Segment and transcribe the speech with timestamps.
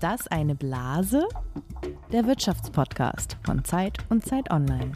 [0.00, 1.28] Ist das eine Blase?
[2.10, 4.92] Der Wirtschaftspodcast von Zeit und Zeit Online.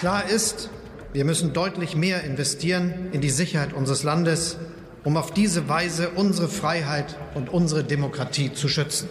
[0.00, 0.70] Klar ist,
[1.12, 4.56] wir müssen deutlich mehr investieren in die Sicherheit unseres Landes,
[5.04, 9.08] um auf diese Weise unsere Freiheit und unsere Demokratie zu schützen.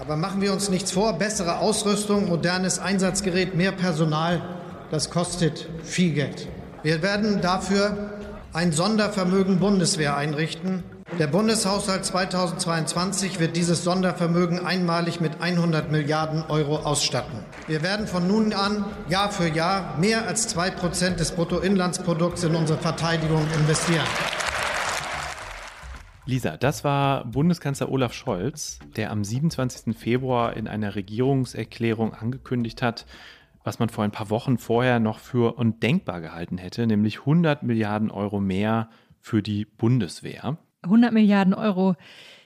[0.00, 4.42] Aber machen wir uns nichts vor, bessere Ausrüstung, modernes Einsatzgerät, mehr Personal,
[4.90, 6.48] das kostet viel Geld.
[6.82, 8.18] Wir werden dafür
[8.52, 10.82] ein Sondervermögen Bundeswehr einrichten.
[11.20, 17.38] Der Bundeshaushalt 2022 wird dieses Sondervermögen einmalig mit 100 Milliarden Euro ausstatten.
[17.68, 22.56] Wir werden von nun an Jahr für Jahr mehr als zwei Prozent des Bruttoinlandsprodukts in
[22.56, 24.04] unsere Verteidigung investieren.
[26.26, 29.96] Lisa, das war Bundeskanzler Olaf Scholz, der am 27.
[29.96, 33.06] Februar in einer Regierungserklärung angekündigt hat,
[33.62, 38.10] was man vor ein paar Wochen vorher noch für undenkbar gehalten hätte, nämlich 100 Milliarden
[38.10, 38.88] Euro mehr
[39.20, 40.58] für die Bundeswehr.
[40.84, 41.96] 100 Milliarden Euro,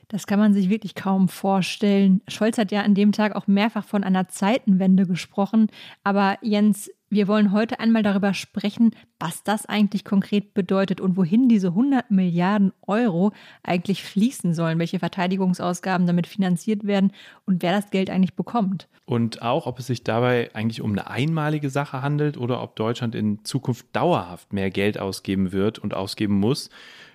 [0.09, 2.23] das kann man sich wirklich kaum vorstellen.
[2.29, 5.69] Scholz hat ja an dem Tag auch mehrfach von einer Zeitenwende gesprochen.
[6.03, 11.49] Aber Jens, wir wollen heute einmal darüber sprechen, was das eigentlich konkret bedeutet und wohin
[11.49, 17.13] diese 100 Milliarden Euro eigentlich fließen sollen, welche Verteidigungsausgaben damit finanziert werden
[17.45, 18.89] und wer das Geld eigentlich bekommt.
[19.05, 23.15] Und auch, ob es sich dabei eigentlich um eine einmalige Sache handelt oder ob Deutschland
[23.15, 26.69] in Zukunft dauerhaft mehr Geld ausgeben wird und ausgeben muss,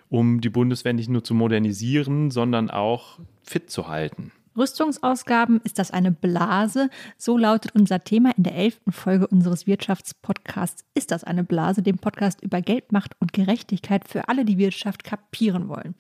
[0.10, 4.32] um die Bundeswehr nicht nur zu modernisieren, sondern auch fit zu halten.
[4.56, 6.90] Rüstungsausgaben, ist das eine Blase?
[7.18, 11.82] So lautet unser Thema in der elften Folge unseres Wirtschaftspodcasts Ist das eine Blase?
[11.82, 15.96] Dem Podcast über Geldmacht und Gerechtigkeit für alle, die Wirtschaft kapieren wollen.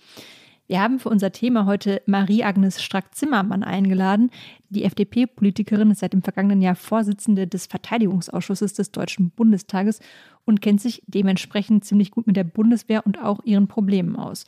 [0.67, 4.31] Wir haben für unser Thema heute Marie-Agnes Strack-Zimmermann eingeladen.
[4.69, 9.99] Die FDP-Politikerin ist seit dem vergangenen Jahr Vorsitzende des Verteidigungsausschusses des Deutschen Bundestages
[10.45, 14.45] und kennt sich dementsprechend ziemlich gut mit der Bundeswehr und auch ihren Problemen aus.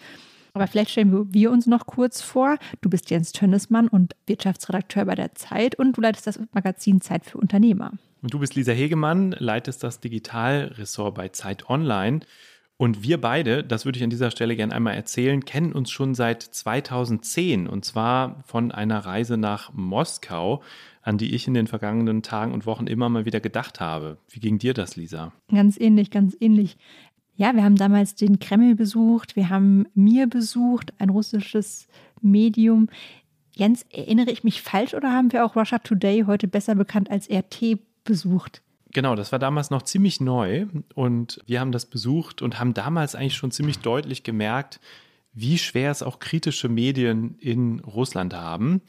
[0.54, 2.58] Aber vielleicht stellen wir uns noch kurz vor.
[2.80, 7.26] Du bist Jens Tönnesmann und Wirtschaftsredakteur bei der Zeit und du leitest das Magazin Zeit
[7.26, 7.92] für Unternehmer.
[8.22, 12.22] Und du bist Lisa Hegemann, leitest das Digitalressort bei Zeit Online.
[12.78, 16.14] Und wir beide, das würde ich an dieser Stelle gerne einmal erzählen, kennen uns schon
[16.14, 20.62] seit 2010 und zwar von einer Reise nach Moskau,
[21.02, 24.18] an die ich in den vergangenen Tagen und Wochen immer mal wieder gedacht habe.
[24.30, 25.32] Wie ging dir das, Lisa?
[25.50, 26.78] Ganz ähnlich, ganz ähnlich.
[27.38, 31.88] Ja, wir haben damals den Kreml besucht, wir haben Mir besucht, ein russisches
[32.22, 32.90] Medium.
[33.54, 37.30] Jens, erinnere ich mich falsch oder haben wir auch Russia Today, heute besser bekannt als
[37.30, 38.62] RT, besucht?
[38.96, 43.14] Genau, das war damals noch ziemlich neu und wir haben das besucht und haben damals
[43.14, 44.80] eigentlich schon ziemlich deutlich gemerkt,
[45.34, 48.82] wie schwer es auch kritische Medien in Russland haben.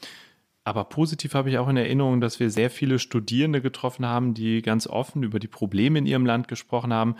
[0.63, 4.61] Aber positiv habe ich auch in Erinnerung, dass wir sehr viele Studierende getroffen haben, die
[4.61, 7.17] ganz offen über die Probleme in ihrem Land gesprochen haben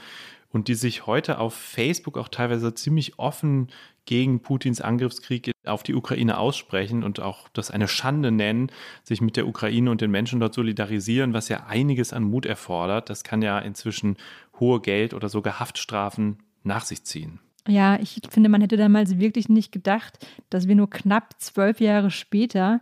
[0.53, 3.67] und die sich heute auf Facebook auch teilweise ziemlich offen
[4.07, 8.71] gegen Putins Angriffskrieg auf die Ukraine aussprechen und auch das eine Schande nennen,
[9.03, 13.11] sich mit der Ukraine und den Menschen dort solidarisieren, was ja einiges an Mut erfordert.
[13.11, 14.17] Das kann ja inzwischen
[14.59, 17.39] hohe Geld oder sogar Haftstrafen nach sich ziehen.
[17.67, 22.09] Ja, ich finde, man hätte damals wirklich nicht gedacht, dass wir nur knapp zwölf Jahre
[22.09, 22.81] später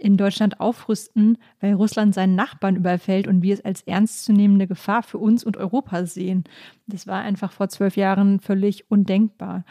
[0.00, 5.18] in Deutschland aufrüsten, weil Russland seinen Nachbarn überfällt und wir es als ernstzunehmende Gefahr für
[5.18, 6.44] uns und Europa sehen.
[6.86, 9.64] Das war einfach vor zwölf Jahren völlig undenkbar.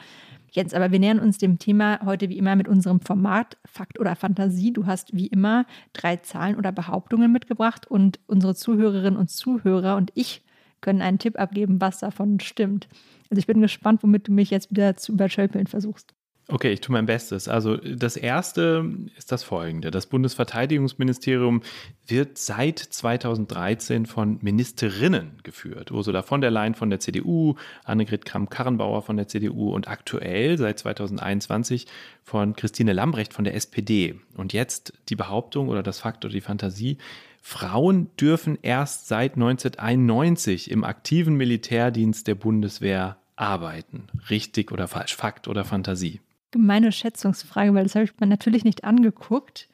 [0.52, 4.16] Jetzt aber, wir nähern uns dem Thema heute wie immer mit unserem Format Fakt oder
[4.16, 4.72] Fantasie.
[4.72, 10.12] Du hast wie immer drei Zahlen oder Behauptungen mitgebracht und unsere Zuhörerinnen und Zuhörer und
[10.16, 10.44] ich
[10.82, 12.88] können einen Tipp abgeben, was davon stimmt.
[13.30, 16.14] Also ich bin gespannt, womit du mich jetzt wieder zu überschölpeln versuchst.
[16.50, 17.50] Okay, ich tue mein Bestes.
[17.50, 19.92] Also das Erste ist das Folgende.
[19.92, 21.62] Das Bundesverteidigungsministerium
[22.06, 25.92] wird seit 2013 von Ministerinnen geführt.
[25.92, 30.80] Ursula von der Leyen von der CDU, Annegret Kramp-Karrenbauer von der CDU und aktuell seit
[30.80, 31.86] 2021
[32.24, 34.16] von Christine Lambrecht von der SPD.
[34.38, 36.98] Und jetzt die Behauptung oder das Fakt oder die Fantasie,
[37.42, 44.08] Frauen dürfen erst seit 1991 im aktiven Militärdienst der Bundeswehr arbeiten.
[44.30, 45.14] Richtig oder falsch?
[45.14, 46.22] Fakt oder Fantasie?
[46.52, 49.70] Gemeine Schätzungsfrage, weil das habe ich mir natürlich nicht angeguckt.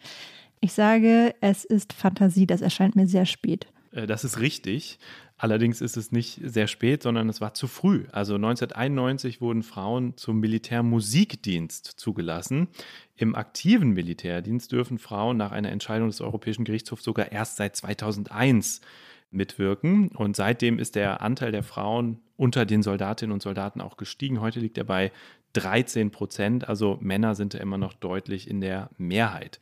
[0.60, 3.68] Ich sage, es ist Fantasie, das erscheint mir sehr spät.
[3.92, 5.00] Äh, das ist richtig.
[5.38, 8.06] Allerdings ist es nicht sehr spät, sondern es war zu früh.
[8.12, 12.70] Also 1991 wurden Frauen zum Militärmusikdienst zugelassen.
[13.18, 18.80] Im aktiven Militärdienst dürfen Frauen nach einer Entscheidung des Europäischen Gerichtshofs sogar erst seit 2001
[19.32, 20.10] mitwirken.
[20.10, 24.40] Und seitdem ist der Anteil der Frauen unter den Soldatinnen und Soldaten auch gestiegen.
[24.40, 25.12] Heute liegt er bei
[25.54, 26.68] 13 Prozent.
[26.68, 29.60] Also Männer sind da immer noch deutlich in der Mehrheit.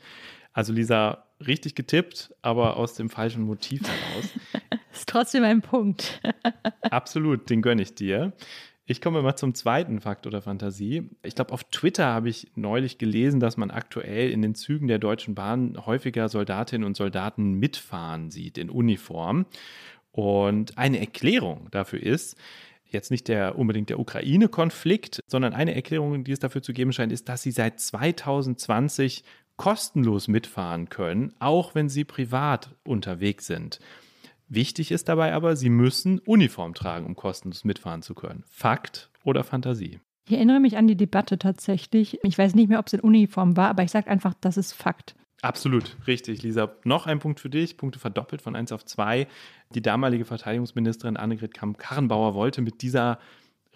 [0.54, 4.30] Also Lisa, richtig getippt, aber aus dem falschen Motiv heraus.
[4.94, 6.22] ist trotzdem ein Punkt.
[6.82, 8.34] Absolut, den gönne ich dir.
[8.86, 11.10] Ich komme mal zum zweiten Fakt oder Fantasie.
[11.24, 15.00] Ich glaube, auf Twitter habe ich neulich gelesen, dass man aktuell in den Zügen der
[15.00, 19.46] Deutschen Bahn häufiger Soldatinnen und Soldaten mitfahren sieht in Uniform.
[20.12, 22.38] Und eine Erklärung dafür ist,
[22.94, 27.12] jetzt nicht der unbedingt der Ukraine-Konflikt, sondern eine Erklärung, die es dafür zu geben scheint,
[27.12, 29.24] ist, dass sie seit 2020
[29.58, 33.80] kostenlos mitfahren können, auch wenn sie privat unterwegs sind.
[34.48, 38.44] Wichtig ist dabei aber, sie müssen Uniform tragen, um kostenlos mitfahren zu können.
[38.50, 40.00] Fakt oder Fantasie?
[40.28, 42.20] Ich erinnere mich an die Debatte tatsächlich.
[42.24, 44.74] Ich weiß nicht mehr, ob es in Uniform war, aber ich sage einfach, das ist
[44.74, 45.16] Fakt.
[45.42, 46.76] Absolut, richtig, Lisa.
[46.84, 49.28] Noch ein Punkt für dich, Punkte verdoppelt von 1 auf 2.
[49.74, 53.18] Die damalige Verteidigungsministerin Annegret Kamm-Karrenbauer wollte mit dieser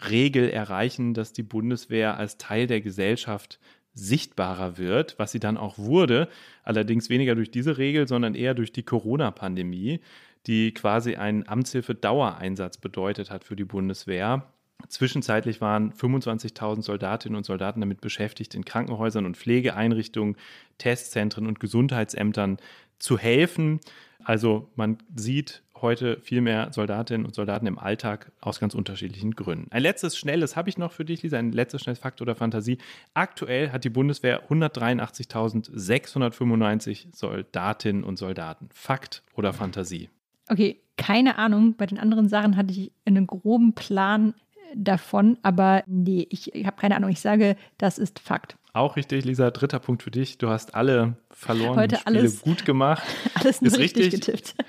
[0.10, 3.60] Regel erreichen, dass die Bundeswehr als Teil der Gesellschaft
[3.96, 6.28] sichtbarer wird, was sie dann auch wurde,
[6.64, 10.02] allerdings weniger durch diese Regel, sondern eher durch die Corona-Pandemie,
[10.48, 14.52] die quasi einen Amtshilfe-Dauereinsatz bedeutet hat für die Bundeswehr.
[14.88, 20.36] Zwischenzeitlich waren 25.000 Soldatinnen und Soldaten damit beschäftigt, in Krankenhäusern und Pflegeeinrichtungen,
[20.78, 22.58] Testzentren und Gesundheitsämtern
[23.00, 23.80] zu helfen.
[24.24, 29.70] Also man sieht heute viel mehr Soldatinnen und Soldaten im Alltag aus ganz unterschiedlichen Gründen.
[29.72, 32.78] Ein letztes schnelles habe ich noch für dich, Lisa, ein letztes schnelles Fakt oder Fantasie.
[33.14, 38.70] Aktuell hat die Bundeswehr 183.695 Soldatinnen und Soldaten.
[38.74, 40.10] Fakt oder Fantasie?
[40.50, 41.76] Okay, keine Ahnung.
[41.76, 44.34] Bei den anderen Sachen hatte ich einen groben Plan
[44.76, 47.10] davon, aber nee, ich, habe keine Ahnung.
[47.10, 48.58] Ich sage, das ist Fakt.
[48.74, 49.52] Auch richtig, Lisa.
[49.52, 50.38] Dritter Punkt für dich.
[50.38, 53.04] Du hast alle verlorenen Heute Spiele alles, gut gemacht.
[53.36, 54.56] Alles ist richtig, richtig getippt.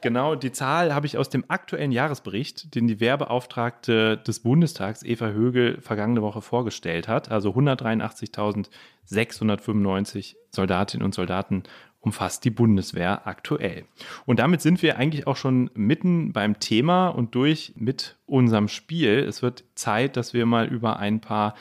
[0.00, 5.28] Genau, die Zahl habe ich aus dem aktuellen Jahresbericht, den die Wehrbeauftragte des Bundestags, Eva
[5.28, 7.30] Högel, vergangene Woche vorgestellt hat.
[7.30, 11.62] Also 183.695 Soldatinnen und Soldaten
[12.02, 13.84] umfasst die Bundeswehr aktuell.
[14.26, 19.20] Und damit sind wir eigentlich auch schon mitten beim Thema und durch mit unserem Spiel.
[19.20, 21.54] Es wird Zeit, dass wir mal über ein paar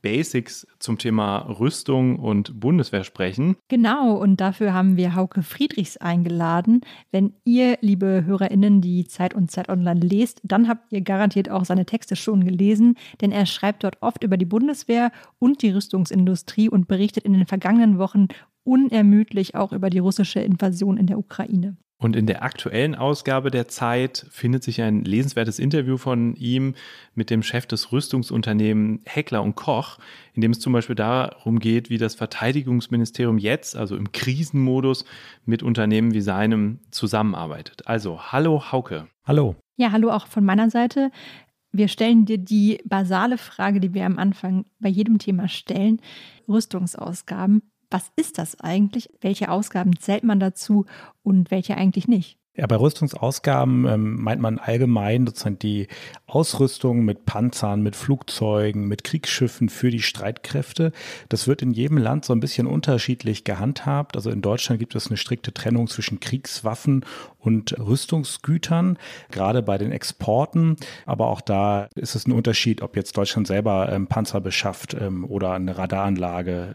[0.00, 3.56] Basics zum Thema Rüstung und Bundeswehr sprechen.
[3.68, 6.82] Genau, und dafür haben wir Hauke Friedrichs eingeladen.
[7.10, 11.64] Wenn ihr, liebe HörerInnen, die Zeit und Zeit Online lest, dann habt ihr garantiert auch
[11.64, 15.10] seine Texte schon gelesen, denn er schreibt dort oft über die Bundeswehr
[15.40, 18.28] und die Rüstungsindustrie und berichtet in den vergangenen Wochen
[18.68, 21.76] unermüdlich auch über die russische Invasion in der Ukraine.
[22.00, 26.74] Und in der aktuellen Ausgabe der Zeit findet sich ein lesenswertes Interview von ihm
[27.14, 29.98] mit dem Chef des Rüstungsunternehmens Heckler und Koch,
[30.34, 35.06] in dem es zum Beispiel darum geht, wie das Verteidigungsministerium jetzt, also im Krisenmodus,
[35.44, 37.88] mit Unternehmen wie seinem zusammenarbeitet.
[37.88, 39.08] Also, hallo Hauke.
[39.24, 39.56] Hallo.
[39.76, 41.10] Ja, hallo auch von meiner Seite.
[41.72, 46.00] Wir stellen dir die basale Frage, die wir am Anfang bei jedem Thema stellen.
[46.48, 49.10] Rüstungsausgaben was ist das eigentlich?
[49.20, 50.86] Welche Ausgaben zählt man dazu
[51.22, 52.38] und welche eigentlich nicht?
[52.58, 55.86] Ja, bei Rüstungsausgaben ähm, meint man allgemein sozusagen die
[56.26, 60.90] Ausrüstung mit Panzern, mit Flugzeugen, mit Kriegsschiffen für die Streitkräfte.
[61.28, 64.16] Das wird in jedem Land so ein bisschen unterschiedlich gehandhabt.
[64.16, 67.04] Also in Deutschland gibt es eine strikte Trennung zwischen Kriegswaffen
[67.38, 68.98] und Rüstungsgütern,
[69.30, 70.78] gerade bei den Exporten.
[71.06, 75.24] Aber auch da ist es ein Unterschied, ob jetzt Deutschland selber ähm, Panzer beschafft ähm,
[75.24, 76.74] oder eine Radaranlage.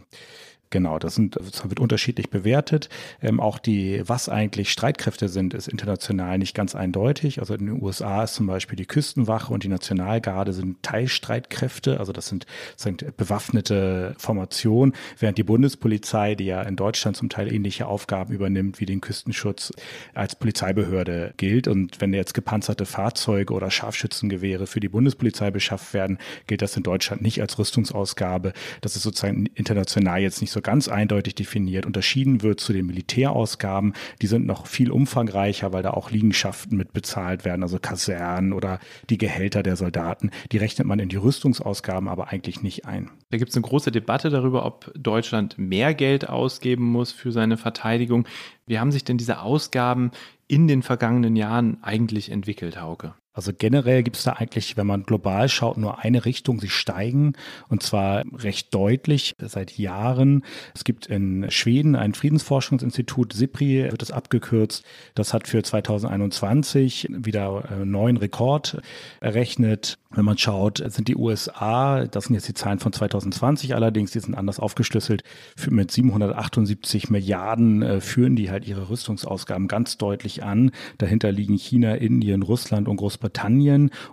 [0.74, 2.90] Genau, das, sind, das wird unterschiedlich bewertet.
[3.22, 7.42] Ähm, auch die, was eigentlich Streitkräfte sind, ist international nicht ganz eindeutig.
[7.42, 12.12] Also in den USA ist zum Beispiel die Küstenwache und die Nationalgarde sind Teilstreitkräfte, also
[12.12, 17.54] das sind, das sind bewaffnete Formationen, während die Bundespolizei, die ja in Deutschland zum Teil
[17.54, 19.74] ähnliche Aufgaben übernimmt wie den Küstenschutz,
[20.16, 21.68] als Polizeibehörde gilt.
[21.68, 26.82] Und wenn jetzt gepanzerte Fahrzeuge oder Scharfschützengewehre für die Bundespolizei beschafft werden, gilt das in
[26.82, 28.54] Deutschland nicht als Rüstungsausgabe.
[28.82, 31.86] Das ist sozusagen international jetzt nicht so ganz eindeutig definiert.
[31.86, 33.94] Unterschieden wird zu den Militärausgaben.
[34.22, 38.80] Die sind noch viel umfangreicher, weil da auch Liegenschaften mit bezahlt werden, also Kasernen oder
[39.10, 40.32] die Gehälter der Soldaten.
[40.52, 43.10] Die rechnet man in die Rüstungsausgaben aber eigentlich nicht ein.
[43.30, 47.58] Da gibt es eine große Debatte darüber, ob Deutschland mehr Geld ausgeben muss für seine
[47.58, 48.28] Verteidigung.
[48.66, 50.12] Wie haben sich denn diese Ausgaben
[50.48, 53.16] in den vergangenen Jahren eigentlich entwickelt, Hauke?
[53.34, 56.60] Also generell gibt es da eigentlich, wenn man global schaut, nur eine Richtung.
[56.60, 57.34] Sie steigen
[57.68, 60.44] und zwar recht deutlich seit Jahren.
[60.76, 64.84] Es gibt in Schweden ein Friedensforschungsinstitut, SIPRI wird es abgekürzt.
[65.16, 68.82] Das hat für 2021 wieder einen neuen Rekord
[69.20, 69.98] errechnet.
[70.16, 74.20] Wenn man schaut, sind die USA, das sind jetzt die Zahlen von 2020 allerdings, die
[74.20, 75.24] sind anders aufgeschlüsselt,
[75.68, 80.70] mit 778 Milliarden äh, führen die halt ihre Rüstungsausgaben ganz deutlich an.
[81.00, 83.23] Dahinter liegen China, Indien, Russland und Großbritannien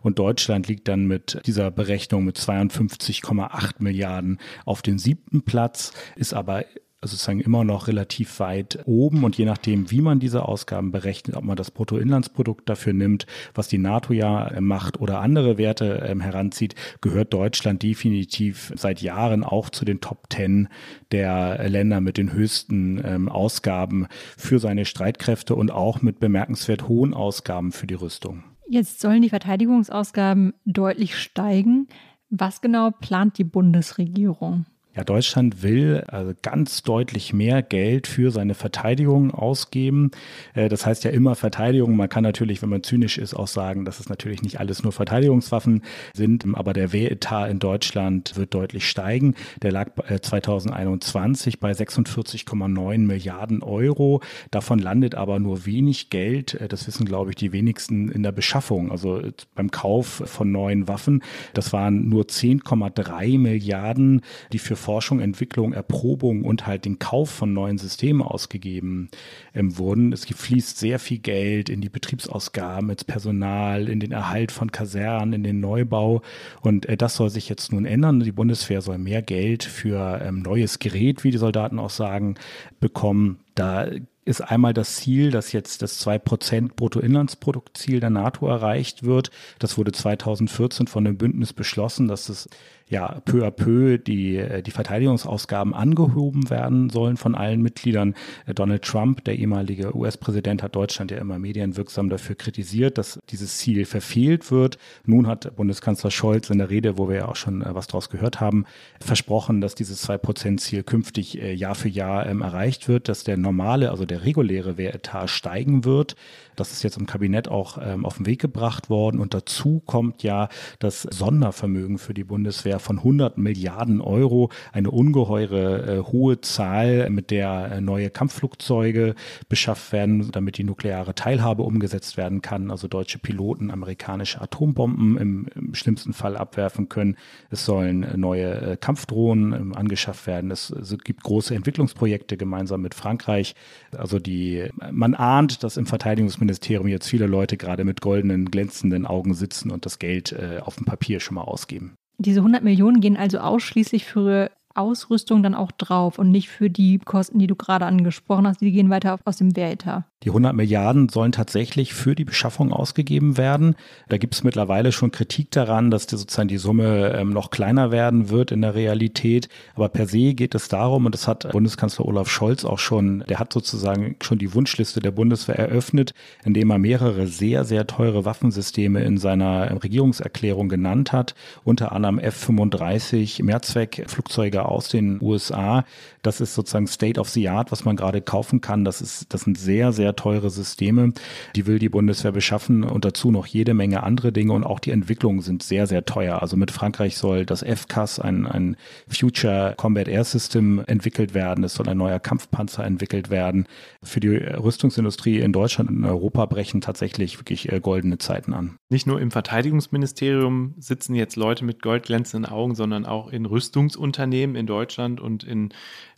[0.02, 6.35] und Deutschland liegt dann mit dieser Berechnung mit 52,8 Milliarden auf den siebten Platz, ist
[6.35, 6.64] aber
[7.02, 11.45] sozusagen immer noch relativ weit oben und je nachdem, wie man diese Ausgaben berechnet, ob
[11.45, 16.21] man das Bruttoinlandsprodukt dafür nimmt, was die NATO ja äh, macht oder andere Werte ähm,
[16.21, 20.69] heranzieht, gehört Deutschland definitiv seit Jahren auch zu den Top Ten
[21.11, 27.14] der Länder mit den höchsten ähm, Ausgaben für seine Streitkräfte und auch mit bemerkenswert hohen
[27.14, 28.45] Ausgaben für die Rüstung.
[28.73, 31.89] Jetzt sollen die Verteidigungsausgaben deutlich steigen.
[32.29, 34.65] Was genau plant die Bundesregierung?
[34.97, 40.11] Ja, Deutschland will also ganz deutlich mehr Geld für seine Verteidigung ausgeben.
[40.55, 41.95] Äh, das heißt ja immer Verteidigung.
[41.95, 44.91] Man kann natürlich, wenn man zynisch ist, auch sagen, dass es natürlich nicht alles nur
[44.91, 45.83] Verteidigungswaffen
[46.13, 49.37] sind, aber der Wehretat in Deutschland wird deutlich steigen.
[49.63, 54.23] Der lag 2021 äh, bei 46,9 Milliarden Euro.
[54.51, 56.59] Davon landet aber nur wenig Geld.
[56.69, 59.23] Das wissen, glaube ich, die wenigsten in der Beschaffung, also
[59.55, 61.23] beim Kauf von neuen Waffen.
[61.55, 67.53] Das waren nur 10,3 Milliarden, die für Forschung, Entwicklung, Erprobung und halt den Kauf von
[67.53, 69.11] neuen Systemen ausgegeben
[69.55, 70.13] ähm, wurden.
[70.13, 75.33] Es fließt sehr viel Geld in die Betriebsausgaben, ins Personal, in den Erhalt von Kasernen,
[75.33, 76.23] in den Neubau.
[76.61, 78.21] Und äh, das soll sich jetzt nun ändern.
[78.21, 82.35] Die Bundeswehr soll mehr Geld für ähm, neues Gerät, wie die Soldaten auch sagen,
[82.81, 83.41] bekommen.
[83.55, 83.87] Da
[84.25, 89.31] ist einmal das Ziel, dass jetzt das 2% Bruttoinlandsproduktsiel der NATO erreicht wird.
[89.59, 92.49] Das wurde 2014 von dem Bündnis beschlossen, dass es
[92.91, 98.15] ja peu à peu die, äh, die Verteidigungsausgaben angehoben werden sollen von allen Mitgliedern.
[98.47, 103.59] Äh, Donald Trump, der ehemalige US-Präsident, hat Deutschland ja immer medienwirksam dafür kritisiert, dass dieses
[103.59, 104.77] Ziel verfehlt wird.
[105.07, 108.11] Nun hat Bundeskanzler Scholz in der Rede, wo wir ja auch schon äh, was draus
[108.11, 108.65] gehört haben,
[109.01, 114.05] versprochen, dass dieses 2-Prozent-Ziel künftig Jahr für Jahr ähm, erreicht wird, dass der normale, also
[114.05, 116.17] der reguläre Wehretat steigen wird.
[116.57, 119.21] Das ist jetzt im Kabinett auch ähm, auf den Weg gebracht worden.
[119.21, 124.51] Und dazu kommt ja das Sondervermögen für die Bundeswehr von 100 Milliarden Euro.
[124.73, 129.15] Eine ungeheure äh, hohe Zahl, mit der äh, neue Kampfflugzeuge
[129.49, 132.71] beschafft werden, damit die nukleare Teilhabe umgesetzt werden kann.
[132.71, 137.17] Also deutsche Piloten amerikanische Atombomben im, im schlimmsten Fall abwerfen können.
[137.51, 140.51] Es sollen äh, neue äh, Kampfdrohnen ähm, angeschafft werden.
[140.51, 143.55] Es, es gibt große Entwicklungsprojekte gemeinsam mit Frankreich.
[143.97, 149.35] Also die, man ahnt, dass im Verteidigungsministerium jetzt viele Leute gerade mit goldenen, glänzenden Augen
[149.35, 151.97] sitzen und das Geld äh, auf dem Papier schon mal ausgeben.
[152.21, 156.99] Diese 100 Millionen gehen also ausschließlich für Ausrüstung dann auch drauf und nicht für die
[156.99, 160.05] Kosten, die du gerade angesprochen hast, die gehen weiter aus dem Wehretat.
[160.23, 163.75] Die 100 Milliarden sollen tatsächlich für die Beschaffung ausgegeben werden.
[164.11, 167.91] Da gibt es mittlerweile schon Kritik daran, dass die, sozusagen die Summe ähm, noch kleiner
[167.91, 169.49] werden wird in der Realität.
[169.75, 173.39] Aber per se geht es darum, und das hat Bundeskanzler Olaf Scholz auch schon, der
[173.39, 176.12] hat sozusagen schon die Wunschliste der Bundeswehr eröffnet,
[176.45, 181.35] indem er mehrere sehr, sehr teure Waffensysteme in seiner Regierungserklärung genannt hat,
[181.65, 185.85] unter anderem F-35 Mehrzweckflugzeuge aus den USA.
[186.23, 188.85] Das ist sozusagen State of the Art, was man gerade kaufen kann.
[188.85, 191.12] Das ist, das sind sehr, sehr teure Systeme.
[191.57, 194.90] Die will die Bundeswehr beschaffen und dazu noch jede Menge andere Dinge und auch die
[194.90, 196.43] Entwicklungen sind sehr, sehr teuer.
[196.43, 198.76] Also mit Frankreich soll das FCAS, ein, ein
[199.09, 201.64] Future Combat Air System entwickelt werden.
[201.64, 203.67] Es soll ein neuer Kampfpanzer entwickelt werden.
[204.02, 208.79] Für die Rüstungsindustrie in Deutschland und in Europa brechen tatsächlich wirklich äh, goldene Zeiten an.
[208.88, 214.66] Nicht nur im Verteidigungsministerium sitzen jetzt Leute mit goldglänzenden Augen, sondern auch in Rüstungsunternehmen in
[214.66, 215.73] Deutschland und in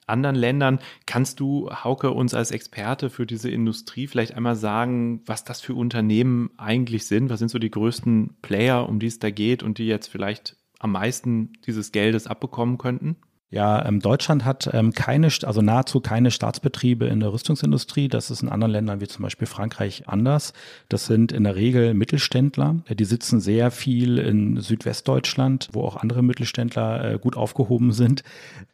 [0.06, 0.78] anderen Ländern.
[1.06, 5.74] Kannst du, Hauke, uns als Experte für diese Industrie vielleicht einmal sagen, was das für
[5.74, 7.30] Unternehmen eigentlich sind?
[7.30, 10.56] Was sind so die größten Player, um die es da geht und die jetzt vielleicht
[10.78, 13.16] am meisten dieses Geldes abbekommen könnten?
[13.52, 18.08] Ja, ähm, Deutschland hat ähm, keine, also nahezu keine Staatsbetriebe in der Rüstungsindustrie.
[18.08, 20.54] Das ist in anderen Ländern wie zum Beispiel Frankreich anders.
[20.88, 22.76] Das sind in der Regel Mittelständler.
[22.88, 28.24] Die sitzen sehr viel in Südwestdeutschland, wo auch andere Mittelständler äh, gut aufgehoben sind.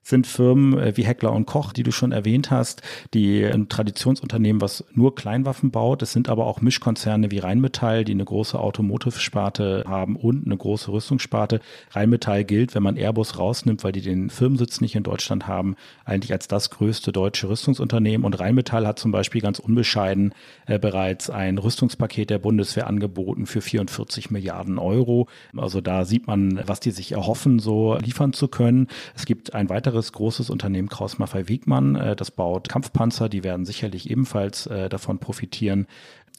[0.04, 2.82] Sind Firmen äh, wie Heckler und Koch, die du schon erwähnt hast,
[3.14, 6.02] die ein Traditionsunternehmen, was nur Kleinwaffen baut.
[6.02, 10.92] Es sind aber auch Mischkonzerne wie Rheinmetall, die eine große Automotive-Sparte haben und eine große
[10.92, 11.58] Rüstungssparte.
[11.90, 15.76] Rheinmetall gilt, wenn man Airbus rausnimmt, weil die den Firmensitz Firmensitz nicht in Deutschland haben,
[16.04, 18.24] eigentlich als das größte deutsche Rüstungsunternehmen.
[18.24, 20.34] Und Rheinmetall hat zum Beispiel ganz unbescheiden
[20.66, 25.28] äh, bereits ein Rüstungspaket der Bundeswehr angeboten für 44 Milliarden Euro.
[25.56, 28.88] Also da sieht man, was die sich erhoffen, so liefern zu können.
[29.14, 34.66] Es gibt ein weiteres großes Unternehmen, Kraus-Maffei-Wiegmann, äh, das baut Kampfpanzer, die werden sicherlich ebenfalls
[34.66, 35.86] äh, davon profitieren.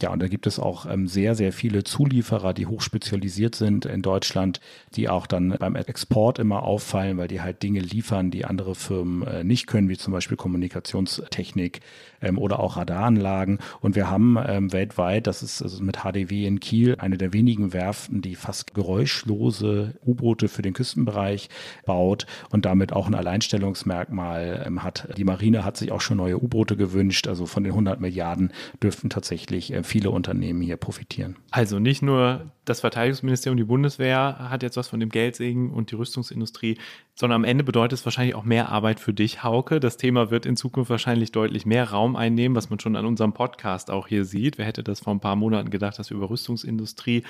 [0.02, 4.02] Ja, und da gibt es auch ähm, sehr, sehr viele Zulieferer, die hochspezialisiert sind in
[4.02, 4.62] Deutschland,
[4.96, 9.28] die auch dann beim Export immer auffallen, weil die halt Dinge liefern, die andere Firmen
[9.28, 11.82] äh, nicht können, wie zum Beispiel Kommunikationstechnik
[12.22, 13.60] ähm, oder auch Radaranlagen.
[13.82, 17.74] Und wir haben ähm, weltweit, das ist also mit HDW in Kiel, eine der wenigen
[17.74, 21.50] Werften, die fast geräuschlose U-Boote für den Küstenbereich
[21.86, 25.10] baut und damit auch ein Alleinstellungsmerkmal ähm, hat.
[25.18, 27.28] Die Marine hat sich auch schon neue U-Boote gewünscht.
[27.28, 31.36] Also von den 100 Milliarden dürften tatsächlich äh, viele Unternehmen hier profitieren.
[31.52, 35.96] Also nicht nur das Verteidigungsministerium, die Bundeswehr hat jetzt was von dem Geldsegen und die
[35.96, 36.78] Rüstungsindustrie,
[37.16, 39.80] sondern am Ende bedeutet es wahrscheinlich auch mehr Arbeit für dich, Hauke.
[39.80, 43.34] Das Thema wird in Zukunft wahrscheinlich deutlich mehr Raum einnehmen, was man schon an unserem
[43.34, 44.58] Podcast auch hier sieht.
[44.58, 47.24] Wer hätte das vor ein paar Monaten gedacht, dass wir über Rüstungsindustrie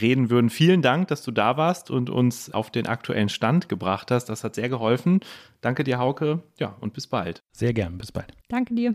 [0.00, 0.48] reden würden?
[0.48, 4.26] Vielen Dank, dass du da warst und uns auf den aktuellen Stand gebracht hast.
[4.26, 5.20] Das hat sehr geholfen.
[5.60, 6.42] Danke dir, Hauke.
[6.58, 7.42] Ja, und bis bald.
[7.52, 7.98] Sehr gern.
[7.98, 8.32] Bis bald.
[8.48, 8.94] Danke dir.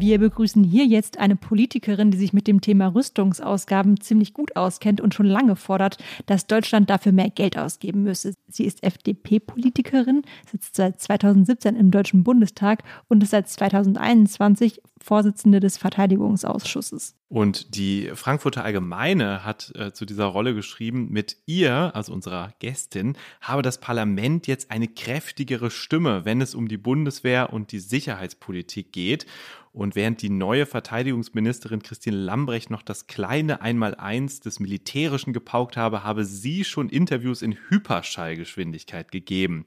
[0.00, 4.98] Wir begrüßen hier jetzt eine Politikerin, die sich mit dem Thema Rüstungsausgaben ziemlich gut auskennt
[4.98, 8.32] und schon lange fordert, dass Deutschland dafür mehr Geld ausgeben müsse.
[8.50, 15.78] Sie ist FDP-Politikerin, sitzt seit 2017 im Deutschen Bundestag und ist seit 2021 Vorsitzende des
[15.78, 17.14] Verteidigungsausschusses.
[17.28, 23.16] Und die Frankfurter Allgemeine hat äh, zu dieser Rolle geschrieben, mit ihr, also unserer Gästin,
[23.40, 28.92] habe das Parlament jetzt eine kräftigere Stimme, wenn es um die Bundeswehr und die Sicherheitspolitik
[28.92, 29.26] geht.
[29.72, 36.02] Und während die neue Verteidigungsministerin Christine Lambrecht noch das kleine Einmaleins des Militärischen gepaukt habe,
[36.02, 37.56] habe sie schon Interviews in
[38.40, 39.64] Hyperschallgeschwindigkeit gegeben.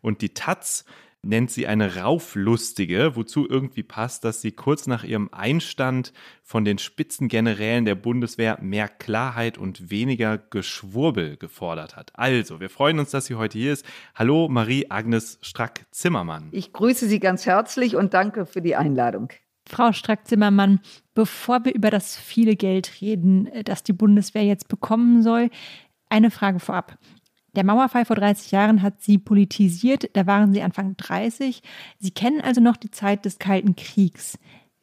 [0.00, 0.84] Und die Taz
[1.22, 6.12] nennt sie eine Rauflustige, wozu irgendwie passt, dass sie kurz nach ihrem Einstand
[6.42, 12.10] von den Spitzengenerälen der Bundeswehr mehr Klarheit und weniger Geschwurbel gefordert hat.
[12.14, 13.86] Also, wir freuen uns, dass sie heute hier ist.
[14.14, 16.48] Hallo, Marie-Agnes Strack-Zimmermann.
[16.52, 19.30] Ich grüße Sie ganz herzlich und danke für die Einladung.
[19.66, 20.80] Frau Strack-Zimmermann,
[21.14, 25.48] bevor wir über das viele Geld reden, äh, das die Bundeswehr jetzt bekommen soll,
[26.10, 26.98] eine Frage vorab.
[27.56, 31.62] Der Mauerfall vor 30 Jahren hat Sie politisiert, da waren Sie Anfang 30.
[31.98, 34.38] Sie kennen also noch die Zeit des Kalten Kriegs.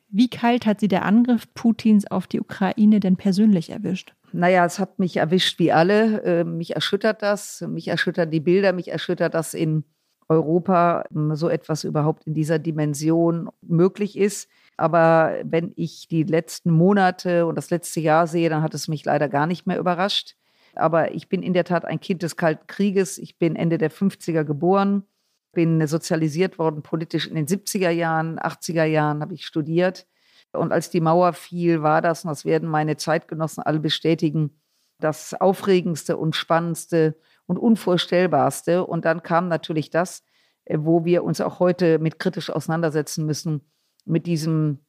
[0.09, 4.13] Wie kalt hat Sie der Angriff Putins auf die Ukraine denn persönlich erwischt?
[4.33, 6.21] Naja, es hat mich erwischt wie alle.
[6.23, 9.83] Ähm, mich erschüttert das, mich erschüttern die Bilder, mich erschüttert, dass in
[10.29, 14.49] Europa ähm, so etwas überhaupt in dieser Dimension möglich ist.
[14.77, 19.03] Aber wenn ich die letzten Monate und das letzte Jahr sehe, dann hat es mich
[19.05, 20.35] leider gar nicht mehr überrascht.
[20.75, 23.17] Aber ich bin in der Tat ein Kind des Kalten Krieges.
[23.17, 25.03] Ich bin Ende der 50er geboren,
[25.51, 30.07] bin sozialisiert worden politisch in den 70er Jahren, 80er Jahren habe ich studiert.
[30.53, 34.61] Und als die Mauer fiel, war das, und das werden meine Zeitgenossen alle bestätigen,
[34.99, 38.85] das Aufregendste und Spannendste und Unvorstellbarste.
[38.85, 40.23] Und dann kam natürlich das,
[40.65, 43.61] äh, wo wir uns auch heute mit kritisch auseinandersetzen müssen,
[44.05, 44.79] mit diesem,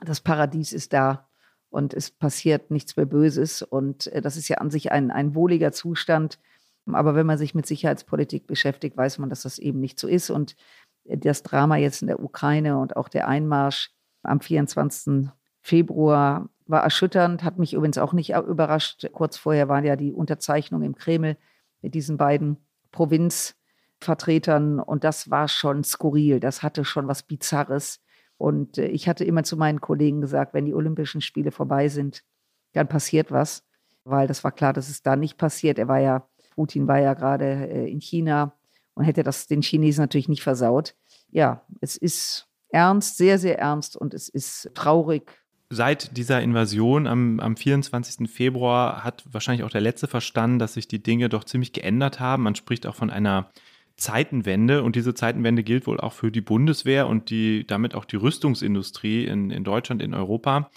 [0.00, 1.29] das Paradies ist da
[1.70, 3.62] und es passiert nichts mehr Böses.
[3.62, 6.38] Und äh, das ist ja an sich ein, ein wohliger Zustand.
[6.86, 10.30] Aber wenn man sich mit Sicherheitspolitik beschäftigt, weiß man, dass das eben nicht so ist.
[10.30, 10.56] Und
[11.04, 15.30] äh, das Drama jetzt in der Ukraine und auch der Einmarsch am 24.
[15.62, 19.08] Februar war erschütternd, hat mich übrigens auch nicht überrascht.
[19.12, 21.36] Kurz vorher waren ja die Unterzeichnungen im Kreml
[21.82, 22.56] mit diesen beiden
[22.92, 26.40] Provinzvertretern und das war schon skurril.
[26.40, 28.00] Das hatte schon was Bizarres.
[28.40, 32.24] Und äh, ich hatte immer zu meinen Kollegen gesagt, wenn die Olympischen Spiele vorbei sind,
[32.72, 33.66] dann passiert was,
[34.04, 35.78] weil das war klar, dass es da nicht passiert.
[35.78, 38.54] Er war ja, Putin war ja gerade äh, in China
[38.94, 40.94] und hätte das den Chinesen natürlich nicht versaut.
[41.30, 45.30] Ja, es ist ernst, sehr, sehr ernst und es ist traurig.
[45.68, 48.30] Seit dieser Invasion am, am 24.
[48.30, 52.44] Februar hat wahrscheinlich auch der Letzte verstanden, dass sich die Dinge doch ziemlich geändert haben.
[52.44, 53.50] Man spricht auch von einer
[54.00, 58.16] Zeitenwende und diese Zeitenwende gilt wohl auch für die Bundeswehr und die damit auch die
[58.16, 60.70] Rüstungsindustrie in, in Deutschland, in Europa.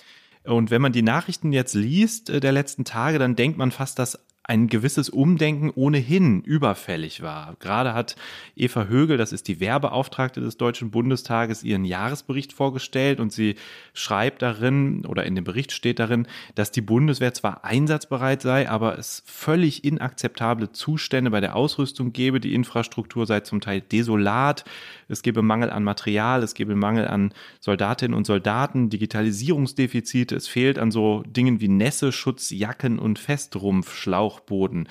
[0.43, 3.97] Und wenn man die Nachrichten jetzt liest äh, der letzten Tage, dann denkt man fast,
[3.97, 7.55] dass ein gewisses Umdenken ohnehin überfällig war.
[7.59, 8.17] Gerade hat
[8.57, 13.55] Eva Högel, das ist die Wehrbeauftragte des Deutschen Bundestages, ihren Jahresbericht vorgestellt und sie
[13.93, 18.99] schreibt darin oder in dem Bericht steht darin, dass die Bundeswehr zwar einsatzbereit sei, aber
[18.99, 22.41] es völlig inakzeptable Zustände bei der Ausrüstung gebe.
[22.41, 24.65] Die Infrastruktur sei zum Teil desolat.
[25.07, 30.35] Es gebe Mangel an Material, es gebe Mangel an Soldatinnen und Soldaten, Digitalisierungsdefizite.
[30.35, 34.87] Es fehlt an so Dingen wie Nässeschutz, Jacken und Festrumpfschlauch Schlauchboden.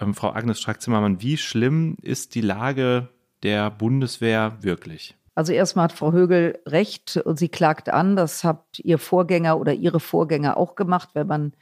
[0.00, 3.08] Ähm, Frau Agnes Strack-Zimmermann, wie schlimm ist die Lage
[3.42, 5.16] der Bundeswehr wirklich?
[5.34, 8.16] Also erstmal hat Frau Högel recht und sie klagt an.
[8.16, 11.10] Das hat ihr Vorgänger oder ihre Vorgänger auch gemacht.
[11.14, 11.52] Wenn man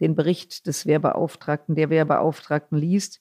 [0.00, 3.20] den Bericht des Wehrbeauftragten, der Wehrbeauftragten liest,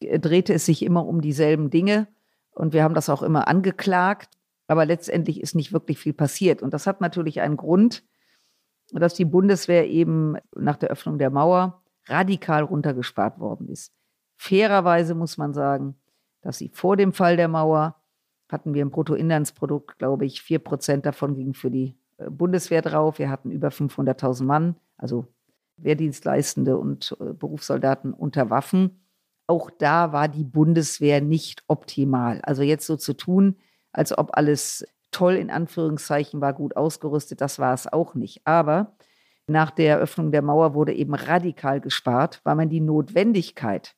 [0.00, 2.08] drehte es sich immer um dieselben Dinge.
[2.50, 4.34] Und wir haben das auch immer angeklagt.
[4.66, 6.60] Aber letztendlich ist nicht wirklich viel passiert.
[6.60, 8.02] Und das hat natürlich einen Grund,
[8.90, 13.92] dass die Bundeswehr eben nach der Öffnung der Mauer radikal runtergespart worden ist.
[14.36, 15.96] Fairerweise muss man sagen,
[16.42, 17.96] dass sie vor dem Fall der Mauer
[18.48, 23.18] hatten wir im Bruttoinlandsprodukt, glaube ich, vier Prozent davon ging für die äh, Bundeswehr drauf.
[23.18, 25.26] Wir hatten über 500.000 Mann, also
[25.78, 29.00] Wehrdienstleistende und äh, Berufssoldaten unter Waffen.
[29.48, 32.40] Auch da war die Bundeswehr nicht optimal.
[32.42, 33.56] Also jetzt so zu tun,
[33.92, 38.46] als ob alles toll in Anführungszeichen war, gut ausgerüstet, das war es auch nicht.
[38.46, 38.96] Aber
[39.46, 43.94] nach der Eröffnung der Mauer wurde eben radikal gespart, weil man die Notwendigkeit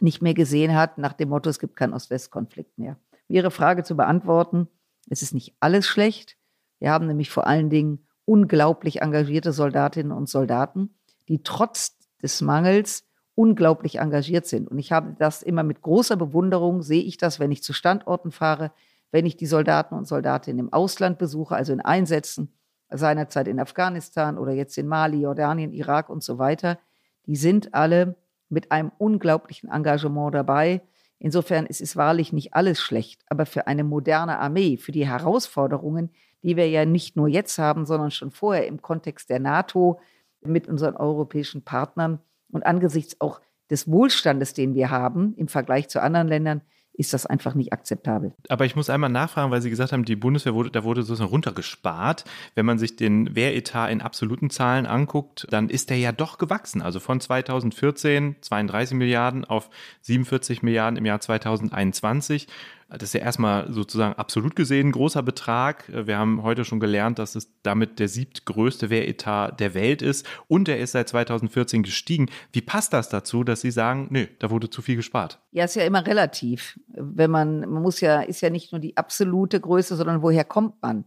[0.00, 2.96] nicht mehr gesehen hat, nach dem Motto, es gibt keinen Ost-West-Konflikt mehr.
[3.28, 4.68] Um Ihre Frage zu beantworten,
[5.08, 6.36] es ist nicht alles schlecht.
[6.78, 10.94] Wir haben nämlich vor allen Dingen unglaublich engagierte Soldatinnen und Soldaten,
[11.28, 14.68] die trotz des Mangels unglaublich engagiert sind.
[14.68, 18.30] Und ich habe das immer mit großer Bewunderung, sehe ich das, wenn ich zu Standorten
[18.30, 18.72] fahre,
[19.10, 22.52] wenn ich die Soldaten und Soldatinnen im Ausland besuche, also in Einsätzen,
[22.94, 26.78] seinerzeit in Afghanistan oder jetzt in Mali, Jordanien, Irak und so weiter,
[27.26, 28.16] die sind alle
[28.48, 30.82] mit einem unglaublichen Engagement dabei.
[31.18, 36.10] Insofern ist es wahrlich nicht alles schlecht, aber für eine moderne Armee, für die Herausforderungen,
[36.42, 40.00] die wir ja nicht nur jetzt haben, sondern schon vorher im Kontext der NATO
[40.42, 42.18] mit unseren europäischen Partnern
[42.50, 46.62] und angesichts auch des Wohlstandes, den wir haben im Vergleich zu anderen Ländern,
[46.94, 48.34] ist das einfach nicht akzeptabel.
[48.48, 51.30] Aber ich muss einmal nachfragen, weil Sie gesagt haben, die Bundeswehr wurde, da wurde sozusagen
[51.30, 52.24] runtergespart.
[52.54, 56.82] Wenn man sich den Wehretat in absoluten Zahlen anguckt, dann ist der ja doch gewachsen.
[56.82, 59.70] Also von 2014 32 Milliarden auf
[60.02, 62.46] 47 Milliarden im Jahr 2021.
[62.92, 65.84] Das ist ja erstmal sozusagen absolut gesehen ein großer Betrag.
[65.88, 70.68] Wir haben heute schon gelernt, dass es damit der siebtgrößte Wehretat der Welt ist und
[70.68, 72.28] er ist seit 2014 gestiegen.
[72.52, 75.38] Wie passt das dazu, dass Sie sagen, nö, da wurde zu viel gespart?
[75.52, 76.78] Ja, ist ja immer relativ.
[76.88, 80.82] Wenn man, man muss ja, ist ja nicht nur die absolute Größe, sondern woher kommt
[80.82, 81.04] man?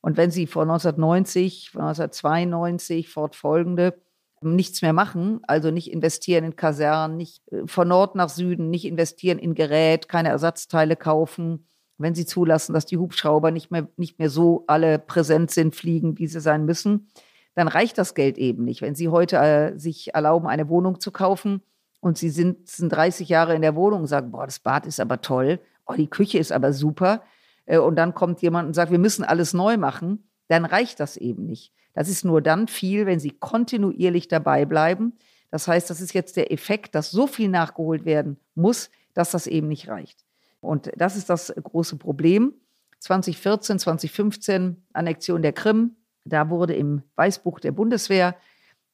[0.00, 4.03] Und wenn Sie von 1990, von 1992 fortfolgende
[4.44, 8.84] nichts mehr machen, also nicht investieren in Kasernen, nicht äh, von Nord nach Süden, nicht
[8.84, 11.66] investieren in Gerät, keine Ersatzteile kaufen,
[11.98, 16.18] wenn sie zulassen, dass die Hubschrauber nicht mehr, nicht mehr so alle präsent sind, fliegen,
[16.18, 17.08] wie sie sein müssen,
[17.54, 18.82] dann reicht das Geld eben nicht.
[18.82, 21.62] Wenn Sie heute äh, sich erlauben, eine Wohnung zu kaufen
[22.00, 25.00] und Sie sind, sind 30 Jahre in der Wohnung und sagen, boah, das Bad ist
[25.00, 27.22] aber toll, oh, die Küche ist aber super,
[27.66, 31.16] äh, und dann kommt jemand und sagt, wir müssen alles neu machen, dann reicht das
[31.16, 31.72] eben nicht.
[31.94, 35.14] Das ist nur dann viel, wenn Sie kontinuierlich dabei bleiben.
[35.50, 39.46] Das heißt, das ist jetzt der Effekt, dass so viel nachgeholt werden muss, dass das
[39.46, 40.24] eben nicht reicht.
[40.60, 42.52] Und das ist das große Problem.
[42.98, 45.96] 2014, 2015 Annexion der Krim.
[46.24, 48.34] Da wurde im Weißbuch der Bundeswehr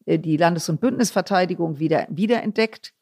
[0.05, 2.93] äh, die Landes- und Bündnisverteidigung wieder wiederentdeckt.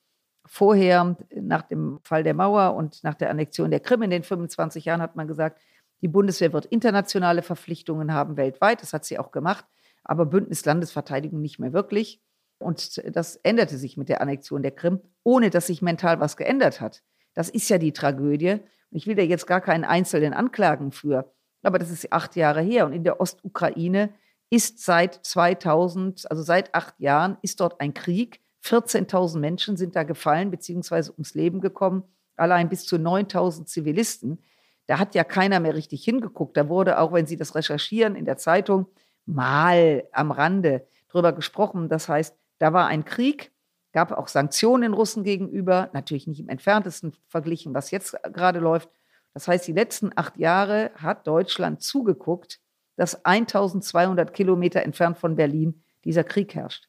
[0.47, 4.85] Vorher, nach dem Fall der Mauer und nach der Annexion der Krim in den 25
[4.85, 5.61] Jahren, hat man gesagt,
[6.01, 8.83] die Bundeswehr wird internationale Verpflichtungen haben weltweit.
[8.83, 9.65] Das hat sie auch gemacht
[10.09, 12.21] aber Bündnis Landesverteidigung nicht mehr wirklich.
[12.59, 16.81] Und das änderte sich mit der Annexion der Krim, ohne dass sich mental was geändert
[16.81, 17.05] hat.
[17.35, 18.57] Das ist ja die Tragödie.
[18.91, 22.87] Ich will da jetzt gar keinen Einzelnen anklagen für, aber das ist acht Jahre her.
[22.87, 24.13] Und in der Ostukraine
[24.51, 28.41] ist seit 2000, also seit acht Jahren, ist dort ein Krieg.
[28.65, 31.11] 14.000 Menschen sind da gefallen bzw.
[31.13, 32.03] ums Leben gekommen,
[32.35, 34.43] allein bis zu 9.000 Zivilisten.
[34.87, 36.57] Da hat ja keiner mehr richtig hingeguckt.
[36.57, 38.87] Da wurde, auch wenn Sie das recherchieren in der Zeitung,
[39.29, 41.89] mal am Rande drüber gesprochen.
[41.89, 43.53] Das heißt, da war ein Krieg,
[43.93, 48.91] gab auch Sanktionen den Russen gegenüber, natürlich nicht im entferntesten verglichen, was jetzt gerade läuft.
[49.35, 52.61] Das heißt, die letzten acht Jahre hat Deutschland zugeguckt,
[52.97, 56.89] dass 1200 Kilometer entfernt von Berlin dieser Krieg herrscht.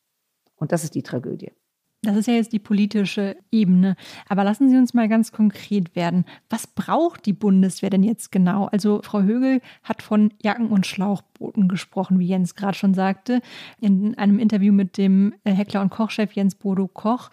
[0.55, 1.51] Und das ist die Tragödie.
[2.01, 3.97] Das ist ja jetzt die politische Ebene.
[4.29, 6.23] Aber lassen Sie uns mal ganz konkret werden.
[6.49, 8.67] Was braucht die Bundeswehr denn jetzt genau?
[8.67, 13.41] Also Frau Högel hat von Jacken- und Schlauchbooten gesprochen, wie Jens gerade schon sagte.
[13.81, 17.31] In einem Interview mit dem äh, Heckler- und Kochchef Jens Bodo Koch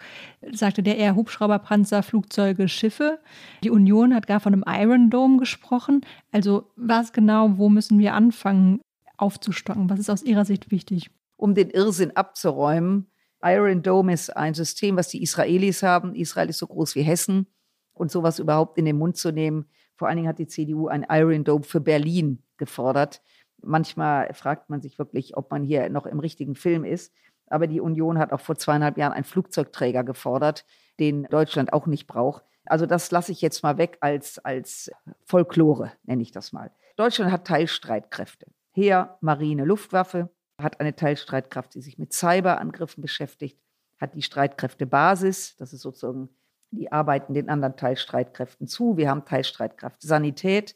[0.51, 3.19] sagte der eher Hubschrauber, Panzer, Flugzeuge, Schiffe.
[3.63, 6.01] Die Union hat gar von einem Iron Dome gesprochen.
[6.33, 8.81] Also was genau, wo müssen wir anfangen
[9.15, 9.89] aufzustocken?
[9.89, 11.09] Was ist aus Ihrer Sicht wichtig?
[11.37, 13.07] Um den Irrsinn abzuräumen,
[13.43, 16.15] Iron Dome ist ein System, was die Israelis haben.
[16.15, 17.47] Israel ist so groß wie Hessen.
[17.93, 19.65] Und sowas überhaupt in den Mund zu nehmen.
[19.95, 23.21] Vor allen Dingen hat die CDU ein Iron Dome für Berlin gefordert.
[23.63, 27.11] Manchmal fragt man sich wirklich, ob man hier noch im richtigen Film ist.
[27.47, 30.65] Aber die Union hat auch vor zweieinhalb Jahren einen Flugzeugträger gefordert,
[30.99, 32.43] den Deutschland auch nicht braucht.
[32.65, 34.91] Also das lasse ich jetzt mal weg als, als
[35.23, 36.71] Folklore, nenne ich das mal.
[36.97, 38.47] Deutschland hat Teilstreitkräfte.
[38.71, 43.59] Heer, Marine, Luftwaffe hat eine Teilstreitkraft, die sich mit Cyberangriffen beschäftigt,
[43.99, 46.29] hat die Streitkräftebasis, das ist sozusagen,
[46.71, 48.97] die arbeiten den anderen Teilstreitkräften zu.
[48.97, 50.75] Wir haben Teilstreitkraft Sanität.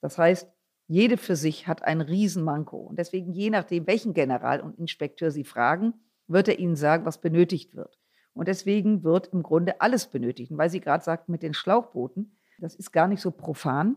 [0.00, 0.48] Das heißt,
[0.86, 2.76] jede für sich hat ein Riesenmanko.
[2.76, 5.94] Und deswegen, je nachdem, welchen General und Inspekteur Sie fragen,
[6.26, 7.98] wird er Ihnen sagen, was benötigt wird.
[8.34, 10.50] Und deswegen wird im Grunde alles benötigt.
[10.50, 13.96] Und weil Sie gerade sagten mit den Schlauchbooten, das ist gar nicht so profan.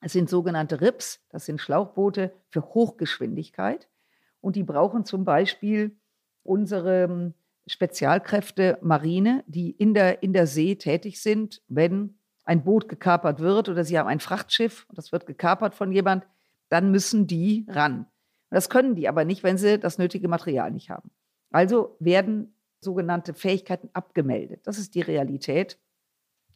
[0.00, 3.88] Es sind sogenannte RIPS, das sind Schlauchboote für Hochgeschwindigkeit.
[4.46, 5.98] Und die brauchen zum Beispiel
[6.44, 7.34] unsere ähm,
[7.66, 13.68] Spezialkräfte Marine, die in der, in der See tätig sind, wenn ein Boot gekapert wird
[13.68, 16.28] oder sie haben ein Frachtschiff und das wird gekapert von jemand,
[16.68, 18.06] dann müssen die ran.
[18.48, 21.10] Das können die aber nicht, wenn sie das nötige Material nicht haben.
[21.50, 24.64] Also werden sogenannte Fähigkeiten abgemeldet.
[24.64, 25.76] Das ist die Realität.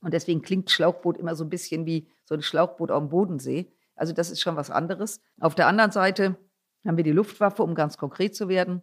[0.00, 3.72] Und deswegen klingt Schlauchboot immer so ein bisschen wie so ein Schlauchboot am Bodensee.
[3.96, 5.20] Also das ist schon was anderes.
[5.40, 6.36] Auf der anderen Seite
[6.86, 8.82] haben wir die Luftwaffe, um ganz konkret zu werden.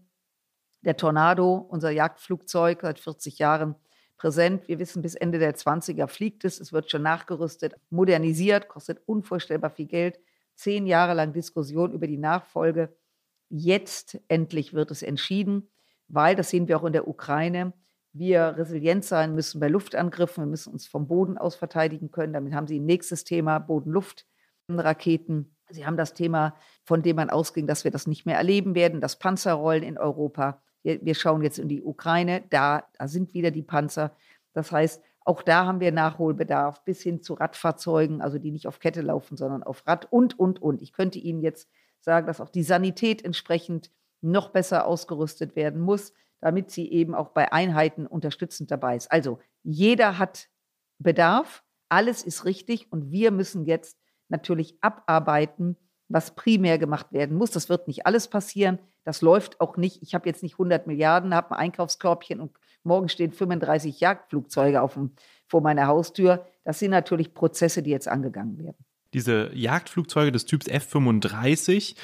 [0.82, 3.76] Der Tornado, unser Jagdflugzeug, seit 40 Jahren
[4.18, 4.68] präsent.
[4.68, 6.60] Wir wissen, bis Ende der 20er fliegt es.
[6.60, 10.20] Es wird schon nachgerüstet, modernisiert, kostet unvorstellbar viel Geld.
[10.56, 12.96] Zehn Jahre lang Diskussion über die Nachfolge.
[13.50, 15.70] Jetzt endlich wird es entschieden,
[16.08, 17.74] weil, das sehen wir auch in der Ukraine,
[18.14, 20.44] wir resilient sein müssen bei Luftangriffen.
[20.44, 22.34] Wir müssen uns vom Boden aus verteidigen können.
[22.34, 25.56] Damit haben Sie ein nächstes Thema, Boden-Luft-Raketen.
[25.70, 29.02] Sie haben das Thema, von dem man ausging, dass wir das nicht mehr erleben werden,
[29.02, 30.62] das Panzerrollen in Europa.
[30.84, 34.16] Wir, wir schauen jetzt in die Ukraine, da, da sind wieder die Panzer.
[34.54, 38.80] Das heißt, auch da haben wir Nachholbedarf bis hin zu Radfahrzeugen, also die nicht auf
[38.80, 40.82] Kette laufen, sondern auf Rad und, und, und.
[40.82, 46.14] Ich könnte Ihnen jetzt sagen, dass auch die Sanität entsprechend noch besser ausgerüstet werden muss,
[46.40, 49.12] damit sie eben auch bei Einheiten unterstützend dabei ist.
[49.12, 50.50] Also jeder hat
[51.00, 53.98] Bedarf, alles ist richtig und wir müssen jetzt
[54.30, 55.78] natürlich abarbeiten,
[56.10, 57.52] was primär gemacht werden muss.
[57.52, 58.80] Das wird nicht alles passieren.
[59.04, 60.02] Das läuft auch nicht.
[60.02, 62.52] Ich habe jetzt nicht 100 Milliarden, habe ein Einkaufskörbchen und
[62.84, 65.12] morgen stehen 35 Jagdflugzeuge auf dem,
[65.48, 66.46] vor meiner Haustür.
[66.64, 68.86] Das sind natürlich Prozesse, die jetzt angegangen werden.
[69.14, 71.96] Diese Jagdflugzeuge des Typs F-35,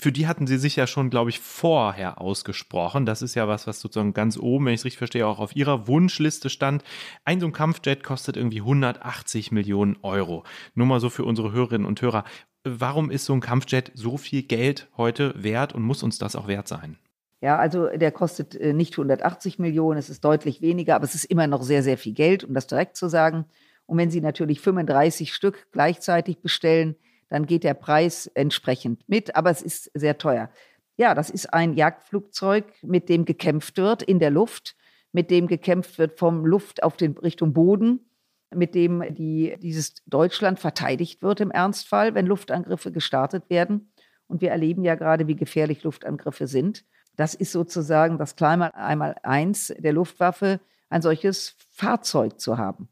[0.00, 3.04] für die hatten sie sich ja schon, glaube ich, vorher ausgesprochen.
[3.04, 5.54] Das ist ja was, was sozusagen ganz oben, wenn ich es richtig verstehe, auch auf
[5.54, 6.82] ihrer Wunschliste stand.
[7.24, 10.44] Ein so ein Kampfjet kostet irgendwie 180 Millionen Euro.
[10.74, 12.24] Nur mal so für unsere Hörerinnen und Hörer.
[12.64, 16.48] Warum ist so ein Kampfjet so viel Geld heute wert und muss uns das auch
[16.48, 16.98] wert sein?
[17.42, 21.24] Ja, also der kostet äh, nicht 180 Millionen, es ist deutlich weniger, aber es ist
[21.24, 23.46] immer noch sehr, sehr viel Geld, um das direkt zu sagen.
[23.86, 26.96] Und wenn Sie natürlich 35 Stück gleichzeitig bestellen,
[27.30, 30.50] dann geht der Preis entsprechend mit, aber es ist sehr teuer.
[30.96, 34.76] Ja, das ist ein Jagdflugzeug, mit dem gekämpft wird in der Luft,
[35.12, 38.10] mit dem gekämpft wird vom Luft auf den Richtung Boden,
[38.54, 43.92] mit dem die, dieses Deutschland verteidigt wird im Ernstfall, wenn Luftangriffe gestartet werden.
[44.26, 46.84] Und wir erleben ja gerade, wie gefährlich Luftangriffe sind.
[47.16, 52.88] Das ist sozusagen das Kleinmal einmal eins der Luftwaffe, ein solches Fahrzeug zu haben.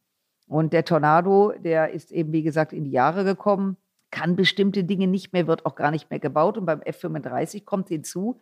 [0.47, 3.77] Und der Tornado, der ist eben, wie gesagt, in die Jahre gekommen
[4.11, 6.57] kann bestimmte Dinge nicht mehr, wird auch gar nicht mehr gebaut.
[6.59, 8.41] Und beim F-35 kommt hinzu,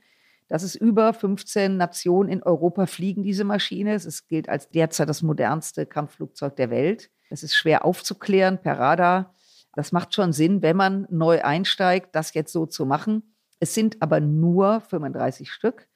[0.48, 3.94] dass es über 15 Nationen in Europa fliegen, diese Maschine.
[3.94, 7.10] Es gilt als derzeit das modernste Kampfflugzeug der Welt.
[7.30, 9.34] Es ist schwer aufzuklären per Radar.
[9.74, 13.34] Das macht schon Sinn, wenn man neu einsteigt, das jetzt so zu machen.
[13.58, 15.88] Es sind aber nur 35 Stück,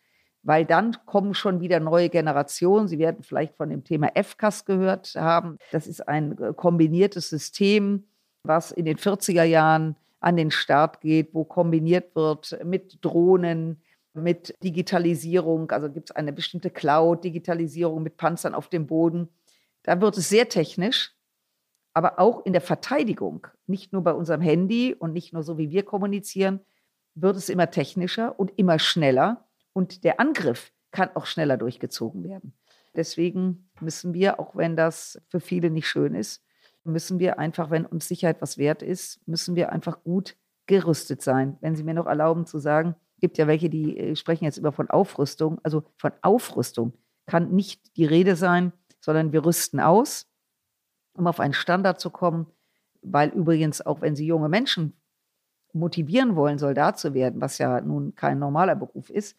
[0.42, 2.88] weil dann kommen schon wieder neue Generationen.
[2.88, 5.58] Sie werden vielleicht von dem Thema FCAS gehört haben.
[5.70, 8.04] Das ist ein äh, kombiniertes System
[8.42, 13.80] was in den 40er Jahren an den Start geht, wo kombiniert wird mit Drohnen,
[14.12, 15.70] mit Digitalisierung.
[15.70, 19.28] Also gibt es eine bestimmte Cloud, Digitalisierung mit Panzern auf dem Boden.
[19.82, 21.14] Da wird es sehr technisch,
[21.94, 25.70] aber auch in der Verteidigung, nicht nur bei unserem Handy und nicht nur so, wie
[25.70, 26.60] wir kommunizieren,
[27.14, 29.48] wird es immer technischer und immer schneller.
[29.72, 32.52] Und der Angriff kann auch schneller durchgezogen werden.
[32.94, 36.42] Deswegen müssen wir, auch wenn das für viele nicht schön ist,
[36.84, 41.56] müssen wir einfach, wenn uns Sicherheit was wert ist, müssen wir einfach gut gerüstet sein.
[41.60, 44.72] Wenn Sie mir noch erlauben zu sagen, gibt ja welche, die äh, sprechen jetzt über
[44.72, 45.60] von Aufrüstung.
[45.62, 46.94] Also von Aufrüstung
[47.26, 50.26] kann nicht die Rede sein, sondern wir rüsten aus,
[51.12, 52.46] um auf einen Standard zu kommen,
[53.02, 54.94] weil übrigens auch wenn Sie junge Menschen
[55.72, 59.36] motivieren wollen, Soldat zu werden, was ja nun kein normaler Beruf ist,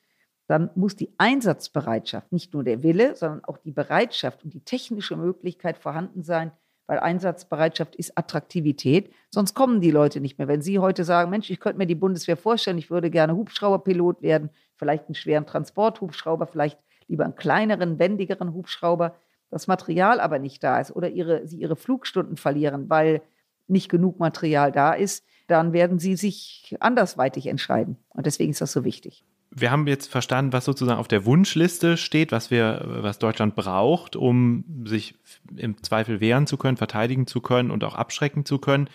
[0.47, 5.15] dann muss die Einsatzbereitschaft, nicht nur der Wille, sondern auch die Bereitschaft und die technische
[5.15, 6.51] Möglichkeit vorhanden sein,
[6.91, 9.13] weil Einsatzbereitschaft ist Attraktivität.
[9.29, 10.49] Sonst kommen die Leute nicht mehr.
[10.49, 14.21] Wenn Sie heute sagen, Mensch, ich könnte mir die Bundeswehr vorstellen, ich würde gerne Hubschrauberpilot
[14.21, 16.77] werden, vielleicht einen schweren Transporthubschrauber, vielleicht
[17.07, 19.15] lieber einen kleineren, wendigeren Hubschrauber,
[19.49, 23.21] das Material aber nicht da ist oder ihre, Sie Ihre Flugstunden verlieren, weil
[23.69, 27.95] nicht genug Material da ist, dann werden Sie sich andersweitig entscheiden.
[28.09, 29.23] Und deswegen ist das so wichtig
[29.53, 34.15] wir haben jetzt verstanden, was sozusagen auf der Wunschliste steht, was wir, was Deutschland braucht,
[34.15, 35.15] um sich
[35.55, 38.89] im Zweifel wehren zu können, verteidigen zu können und auch abschrecken zu können.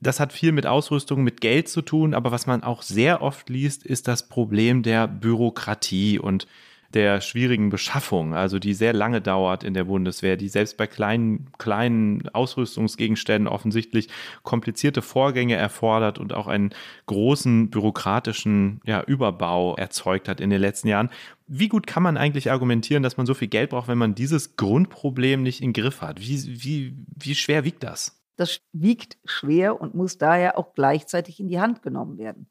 [0.00, 3.50] Das hat viel mit Ausrüstung, mit Geld zu tun, aber was man auch sehr oft
[3.50, 6.46] liest, ist das Problem der Bürokratie und
[6.94, 11.50] der schwierigen Beschaffung, also die sehr lange dauert in der Bundeswehr, die selbst bei kleinen,
[11.58, 14.08] kleinen Ausrüstungsgegenständen offensichtlich
[14.42, 16.70] komplizierte Vorgänge erfordert und auch einen
[17.06, 21.10] großen bürokratischen ja, Überbau erzeugt hat in den letzten Jahren.
[21.46, 24.56] Wie gut kann man eigentlich argumentieren, dass man so viel Geld braucht, wenn man dieses
[24.56, 26.20] Grundproblem nicht im Griff hat?
[26.20, 28.22] Wie, wie, wie schwer wiegt das?
[28.36, 32.46] Das wiegt schwer und muss daher auch gleichzeitig in die Hand genommen werden.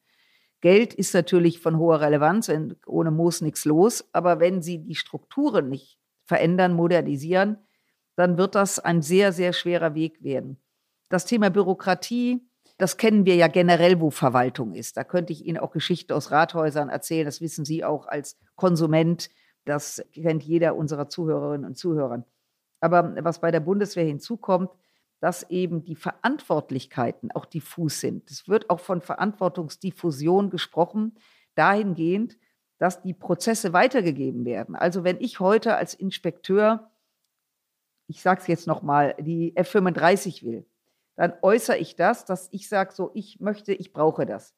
[0.62, 4.96] Geld ist natürlich von hoher Relevanz, wenn ohne Moos nichts los, aber wenn Sie die
[4.96, 7.58] Strukturen nicht verändern, modernisieren,
[8.16, 10.58] dann wird das ein sehr, sehr schwerer Weg werden.
[11.10, 12.48] Das Thema Bürokratie,
[12.78, 14.98] das kennen wir ja generell, wo Verwaltung ist.
[14.98, 19.30] Da könnte ich Ihnen auch Geschichten aus Rathäusern erzählen, das wissen Sie auch als Konsument,
[19.66, 22.26] das kennt jeder unserer Zuhörerinnen und Zuhörer.
[22.80, 24.70] Aber was bei der Bundeswehr hinzukommt,
[25.22, 28.30] dass eben die Verantwortlichkeiten auch diffus sind.
[28.30, 31.14] Es wird auch von Verantwortungsdiffusion gesprochen,
[31.54, 32.38] dahingehend,
[32.80, 34.76] dass die Prozesse weitergegeben werden.
[34.76, 36.92] Also wenn ich heute als Inspekteur,
[38.08, 40.66] ich sage es jetzt nochmal, die F35 will,
[41.16, 44.56] dann äußere ich das, dass ich sage, so, ich möchte, ich brauche das.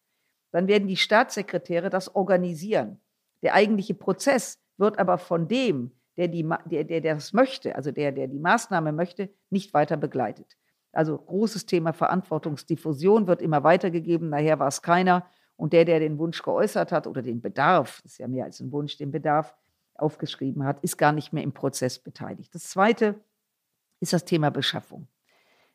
[0.52, 3.02] Dann werden die Staatssekretäre das organisieren.
[3.42, 7.92] Der eigentliche Prozess wird aber von dem, der, die, der, der, der das möchte, also
[7.92, 10.58] der, der die Maßnahme möchte, nicht weiter begleitet.
[10.92, 15.26] Also großes Thema Verantwortungsdiffusion wird immer weitergegeben, nachher war es keiner.
[15.56, 18.60] Und der, der den Wunsch geäußert hat oder den Bedarf, das ist ja mehr als
[18.60, 19.56] ein Wunsch, den Bedarf
[19.96, 22.54] aufgeschrieben hat, ist gar nicht mehr im Prozess beteiligt.
[22.54, 23.16] Das Zweite
[24.00, 25.08] ist das Thema Beschaffung.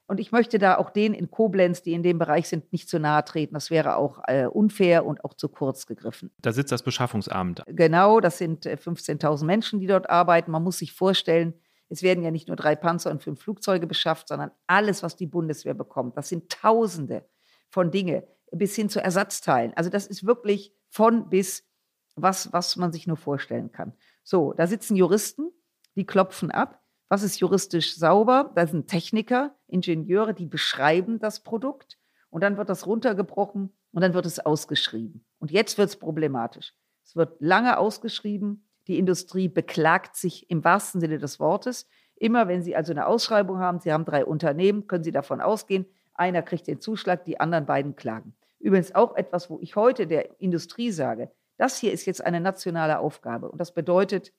[0.09, 2.99] Und ich möchte da auch denen in Koblenz, die in dem Bereich sind, nicht zu
[2.99, 3.53] nahe treten.
[3.53, 6.31] Das wäre auch äh, unfair und auch zu kurz gegriffen.
[6.41, 7.63] Da sitzt das Beschaffungsamt.
[7.67, 10.51] Genau, das sind äh, 15.000 Menschen, die dort arbeiten.
[10.51, 11.53] Man muss sich vorstellen,
[11.91, 15.27] es werden ja nicht nur drei Panzer und fünf Flugzeuge beschafft, sondern alles, was die
[15.27, 16.17] Bundeswehr bekommt.
[16.17, 17.27] Das sind Tausende
[17.69, 19.75] von Dinge bis hin zu Ersatzteilen.
[19.77, 21.69] Also das ist wirklich von bis,
[22.17, 23.93] was, was man sich nur vorstellen kann.
[24.25, 25.51] So, da sitzen Juristen,
[25.97, 28.53] die klopfen ab was ist juristisch sauber?
[28.55, 31.99] Da sind Techniker, Ingenieure, die beschreiben das Produkt
[32.31, 35.25] und dann wird das runtergebrochen und dann wird es ausgeschrieben.
[35.39, 36.75] Und jetzt wird es problematisch.
[37.05, 38.69] Es wird lange ausgeschrieben.
[38.87, 41.89] Die Industrie beklagt sich im wahrsten Sinne des Wortes.
[42.17, 45.87] Immer wenn Sie also eine Ausschreibung haben, Sie haben drei Unternehmen, können Sie davon ausgehen,
[46.15, 48.35] einer kriegt den Zuschlag, die anderen beiden klagen.
[48.59, 52.99] Übrigens auch etwas, wo ich heute der Industrie sage, das hier ist jetzt eine nationale
[52.99, 53.51] Aufgabe.
[53.51, 54.33] Und das bedeutet,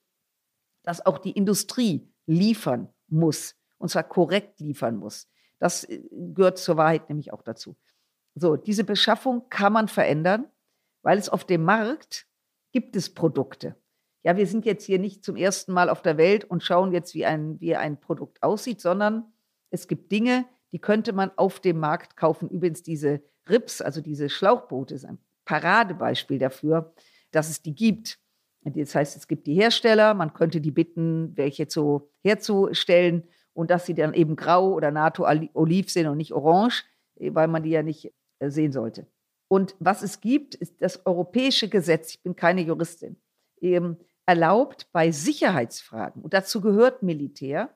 [0.82, 3.56] dass auch die Industrie liefern muss.
[3.78, 5.28] Und zwar korrekt liefern muss.
[5.58, 7.76] Das äh, gehört zur Wahrheit nämlich auch dazu.
[8.34, 10.46] So, diese Beschaffung kann man verändern,
[11.02, 12.26] weil es auf dem Markt
[12.72, 13.74] gibt es Produkte.
[14.22, 17.14] Ja, wir sind jetzt hier nicht zum ersten Mal auf der Welt und schauen jetzt,
[17.14, 19.32] wie ein, wie ein Produkt aussieht, sondern
[19.70, 22.48] es gibt Dinge, die könnte man auf dem Markt kaufen.
[22.48, 26.94] Übrigens diese Rips, also diese Schlauchboote, ist ein Paradebeispiel dafür,
[27.30, 28.18] dass es die gibt.
[28.62, 33.86] Das heißt, es gibt die Hersteller, man könnte die bitten, welche zu, herzustellen und dass
[33.86, 36.84] sie dann eben grau oder NATO-Oliv sind und nicht orange,
[37.16, 39.06] weil man die ja nicht äh, sehen sollte.
[39.48, 43.16] Und was es gibt, ist das europäische Gesetz, ich bin keine Juristin,
[43.60, 47.70] eben erlaubt bei Sicherheitsfragen, und dazu gehört Militär,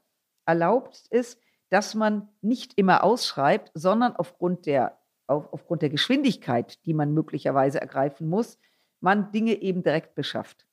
[0.47, 1.39] erlaubt es,
[1.71, 7.81] dass man nicht immer ausschreibt, sondern aufgrund der, auf, aufgrund der Geschwindigkeit, die man möglicherweise
[7.81, 8.59] ergreifen muss,
[9.01, 10.67] man Dinge eben direkt beschafft.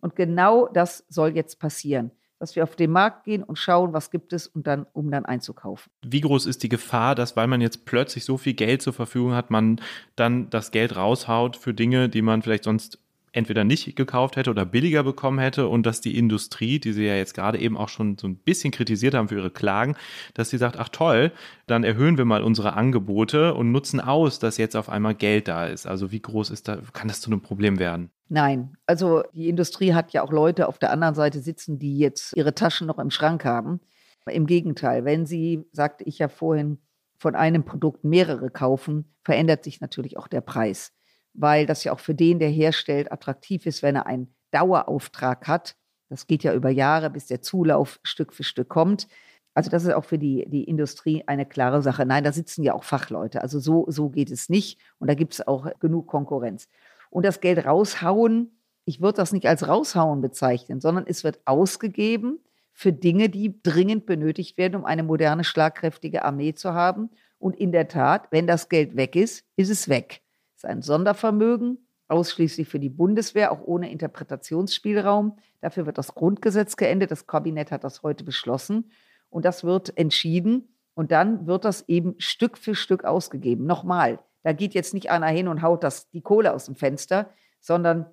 [0.00, 4.10] Und genau das soll jetzt passieren, dass wir auf den Markt gehen und schauen, was
[4.10, 5.90] gibt es und dann, um dann einzukaufen.
[6.04, 9.32] Wie groß ist die Gefahr, dass weil man jetzt plötzlich so viel Geld zur Verfügung
[9.32, 9.80] hat, man
[10.16, 12.98] dann das Geld raushaut für Dinge, die man vielleicht sonst
[13.36, 17.14] entweder nicht gekauft hätte oder billiger bekommen hätte und dass die Industrie, die sie ja
[17.14, 19.94] jetzt gerade eben auch schon so ein bisschen kritisiert haben für ihre Klagen,
[20.34, 21.32] dass sie sagt, ach toll,
[21.66, 25.66] dann erhöhen wir mal unsere Angebote und nutzen aus, dass jetzt auf einmal Geld da
[25.66, 25.86] ist.
[25.86, 28.10] Also wie groß ist da, kann das zu einem Problem werden?
[28.28, 32.36] Nein, also die Industrie hat ja auch Leute auf der anderen Seite sitzen, die jetzt
[32.36, 33.80] ihre Taschen noch im Schrank haben.
[34.28, 36.78] Im Gegenteil, wenn sie, sagte ich ja vorhin,
[37.18, 40.95] von einem Produkt mehrere kaufen, verändert sich natürlich auch der Preis
[41.36, 45.76] weil das ja auch für den, der herstellt, attraktiv ist, wenn er einen Dauerauftrag hat.
[46.08, 49.08] Das geht ja über Jahre, bis der Zulauf Stück für Stück kommt.
[49.54, 52.04] Also das ist auch für die, die Industrie eine klare Sache.
[52.06, 53.42] Nein, da sitzen ja auch Fachleute.
[53.42, 54.78] Also so, so geht es nicht.
[54.98, 56.68] Und da gibt es auch genug Konkurrenz.
[57.10, 62.38] Und das Geld raushauen, ich würde das nicht als raushauen bezeichnen, sondern es wird ausgegeben
[62.72, 67.10] für Dinge, die dringend benötigt werden, um eine moderne, schlagkräftige Armee zu haben.
[67.38, 70.22] Und in der Tat, wenn das Geld weg ist, ist es weg
[70.56, 75.38] ist ein Sondervermögen, ausschließlich für die Bundeswehr, auch ohne Interpretationsspielraum.
[75.60, 77.10] Dafür wird das Grundgesetz geändert.
[77.10, 78.90] Das Kabinett hat das heute beschlossen.
[79.28, 80.74] Und das wird entschieden.
[80.94, 83.66] Und dann wird das eben Stück für Stück ausgegeben.
[83.66, 87.30] Nochmal, da geht jetzt nicht einer hin und haut das, die Kohle aus dem Fenster,
[87.60, 88.06] sondern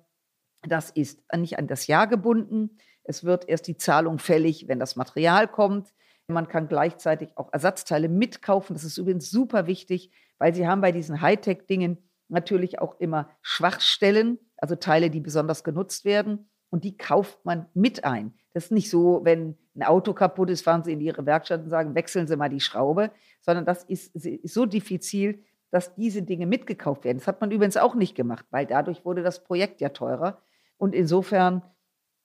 [0.62, 2.78] das ist nicht an das Jahr gebunden.
[3.04, 5.94] Es wird erst die Zahlung fällig, wenn das Material kommt.
[6.26, 8.74] Man kann gleichzeitig auch Ersatzteile mitkaufen.
[8.74, 14.38] Das ist übrigens super wichtig, weil sie haben bei diesen Hightech-Dingen natürlich auch immer Schwachstellen,
[14.56, 16.48] also Teile, die besonders genutzt werden.
[16.70, 18.34] Und die kauft man mit ein.
[18.52, 21.70] Das ist nicht so, wenn ein Auto kaputt ist, fahren Sie in Ihre Werkstatt und
[21.70, 23.10] sagen, wechseln Sie mal die Schraube,
[23.40, 24.12] sondern das ist,
[24.44, 27.18] so diffizil, dass diese Dinge mitgekauft werden.
[27.18, 30.40] Das hat man übrigens auch nicht gemacht, weil dadurch wurde das Projekt ja teurer.
[30.76, 31.62] Und insofern,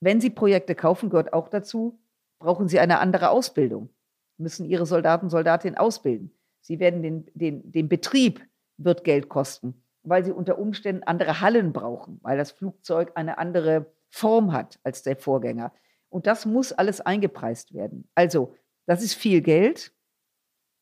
[0.00, 2.00] wenn Sie Projekte kaufen, gehört auch dazu,
[2.38, 3.90] brauchen Sie eine andere Ausbildung,
[4.36, 6.32] müssen Ihre Soldaten, Soldatinnen ausbilden.
[6.60, 8.40] Sie werden den, den, den Betrieb
[8.76, 13.86] wird Geld kosten, weil Sie unter Umständen andere Hallen brauchen, weil das Flugzeug eine andere
[14.08, 15.72] Form hat als der Vorgänger.
[16.08, 18.08] Und das muss alles eingepreist werden.
[18.16, 18.54] Also,
[18.86, 19.92] das ist viel Geld.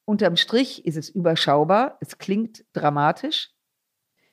[0.07, 1.99] Unterm Strich ist es überschaubar.
[2.01, 3.53] Es klingt dramatisch.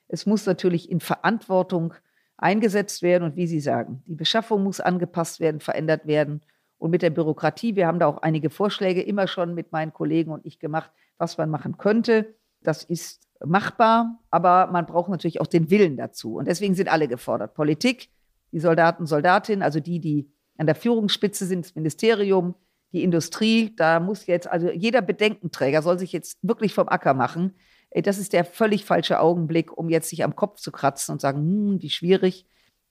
[0.07, 1.93] Es muss natürlich in Verantwortung
[2.37, 3.25] eingesetzt werden.
[3.25, 6.41] Und wie Sie sagen, die Beschaffung muss angepasst werden, verändert werden
[6.77, 7.75] und mit der Bürokratie.
[7.75, 11.37] Wir haben da auch einige Vorschläge immer schon mit meinen Kollegen und ich gemacht, was
[11.37, 12.33] man machen könnte.
[12.68, 16.36] Das ist machbar, aber man braucht natürlich auch den Willen dazu.
[16.36, 17.53] Und deswegen sind alle gefordert.
[17.53, 18.09] Politik,
[18.51, 22.55] die Soldaten, Soldatinnen, also die, die an der Führungsspitze sind, das Ministerium,
[22.93, 23.76] die Industrie.
[23.76, 27.55] Da muss jetzt, also jeder Bedenkenträger soll sich jetzt wirklich vom Acker machen.
[27.91, 31.39] Das ist der völlig falsche Augenblick, um jetzt sich am Kopf zu kratzen und sagen,
[31.39, 32.45] hm, wie schwierig,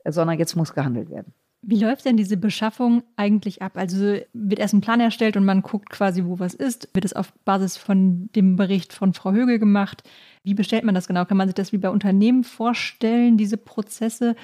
[0.05, 1.35] sondern jetzt muss gehandelt werden.
[1.67, 3.73] Wie läuft denn diese Beschaffung eigentlich ab?
[3.77, 6.89] Also wird erst ein Plan erstellt und man guckt quasi, wo was ist?
[6.93, 10.03] Wird es auf Basis von dem Bericht von Frau Högel gemacht?
[10.43, 11.25] Wie bestellt man das genau?
[11.25, 14.37] Kann man sich das wie bei Unternehmen vorstellen, diese Prozesse?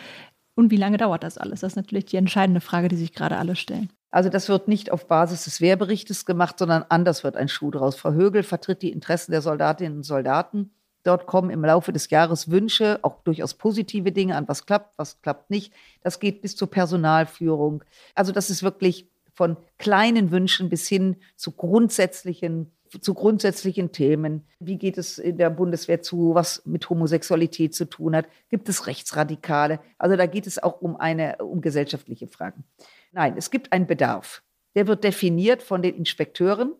[0.54, 1.60] Und wie lange dauert das alles?
[1.60, 3.90] Das ist natürlich die entscheidende Frage, die sich gerade alle stellen.
[4.10, 7.96] Also das wird nicht auf Basis des Wehrberichtes gemacht, sondern anders wird ein Schuh draus.
[7.96, 10.70] Frau Högel vertritt die Interessen der Soldatinnen und Soldaten
[11.02, 15.20] Dort kommen im Laufe des Jahres Wünsche, auch durchaus positive Dinge an, was klappt, was
[15.22, 15.72] klappt nicht.
[16.02, 17.82] Das geht bis zur Personalführung.
[18.14, 24.44] Also das ist wirklich von kleinen Wünschen bis hin zu grundsätzlichen zu grundsätzlichen Themen.
[24.58, 28.26] Wie geht es in der Bundeswehr zu, was mit Homosexualität zu tun hat?
[28.48, 29.78] Gibt es Rechtsradikale?
[29.98, 32.64] Also da geht es auch um eine um gesellschaftliche Fragen.
[33.12, 34.42] Nein, es gibt einen Bedarf.
[34.74, 36.72] Der wird definiert von den Inspekteuren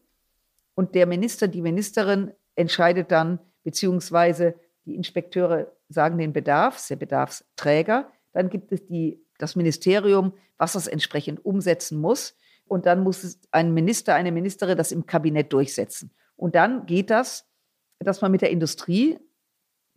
[0.74, 4.54] und der Minister, die Ministerin entscheidet dann, beziehungsweise
[4.84, 8.11] die Inspekteure sagen den Bedarf, der Bedarfsträger.
[8.32, 12.36] Dann gibt es die, das Ministerium, was das entsprechend umsetzen muss.
[12.66, 16.12] Und dann muss ein Minister, eine Ministerin das im Kabinett durchsetzen.
[16.36, 17.46] Und dann geht das,
[17.98, 19.18] dass man mit der Industrie,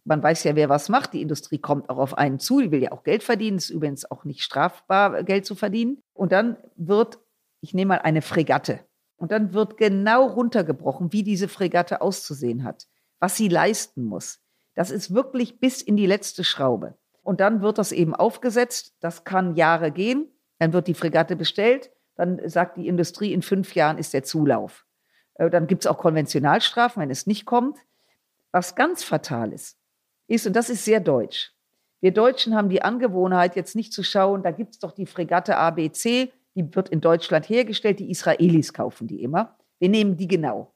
[0.04, 2.82] man weiß ja, wer was macht, die Industrie kommt auch auf einen zu, die will
[2.82, 6.02] ja auch Geld verdienen, ist übrigens auch nicht strafbar, Geld zu verdienen.
[6.14, 7.20] Und dann wird,
[7.62, 8.82] ich nehme mal eine Fregatte,
[9.16, 12.88] und dann wird genau runtergebrochen, wie diese Fregatte auszusehen hat
[13.24, 14.42] was sie leisten muss.
[14.76, 16.98] Das ist wirklich bis in die letzte Schraube.
[17.22, 18.98] Und dann wird das eben aufgesetzt.
[19.00, 20.28] Das kann Jahre gehen.
[20.60, 21.90] Dann wird die Fregatte bestellt.
[22.18, 24.86] Dann sagt die Industrie, in fünf Jahren ist der Zulauf.
[25.36, 27.78] Äh, dann gibt es auch Konventionalstrafen, wenn es nicht kommt.
[28.52, 29.78] Was ganz fatal ist,
[30.28, 31.54] ist, und das ist sehr deutsch,
[32.02, 35.56] wir Deutschen haben die Angewohnheit, jetzt nicht zu schauen, da gibt es doch die Fregatte
[35.56, 39.58] ABC, die wird in Deutschland hergestellt, die Israelis kaufen die immer.
[39.80, 40.73] Wir nehmen die genau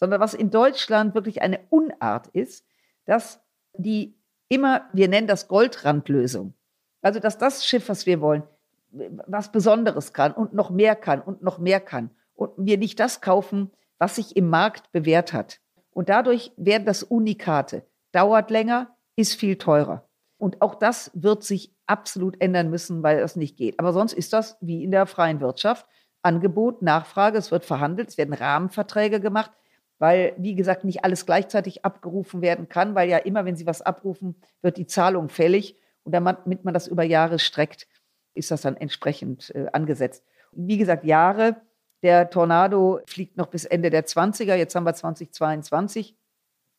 [0.00, 2.66] sondern was in Deutschland wirklich eine Unart ist,
[3.04, 3.40] dass
[3.74, 6.54] die immer, wir nennen das Goldrandlösung.
[7.02, 8.42] Also, dass das Schiff, was wir wollen,
[8.90, 12.10] was Besonderes kann und noch mehr kann und noch mehr kann.
[12.34, 15.60] Und wir nicht das kaufen, was sich im Markt bewährt hat.
[15.92, 17.84] Und dadurch werden das Unikate.
[18.12, 20.08] Dauert länger, ist viel teurer.
[20.38, 23.78] Und auch das wird sich absolut ändern müssen, weil das nicht geht.
[23.78, 25.86] Aber sonst ist das wie in der freien Wirtschaft.
[26.22, 29.52] Angebot, Nachfrage, es wird verhandelt, es werden Rahmenverträge gemacht
[30.00, 33.82] weil, wie gesagt, nicht alles gleichzeitig abgerufen werden kann, weil ja immer, wenn Sie was
[33.82, 35.76] abrufen, wird die Zahlung fällig.
[36.02, 37.86] Und damit man das über Jahre streckt,
[38.34, 40.24] ist das dann entsprechend äh, angesetzt.
[40.52, 41.60] Wie gesagt, Jahre.
[42.02, 44.54] Der Tornado fliegt noch bis Ende der 20er.
[44.54, 46.16] Jetzt haben wir 2022.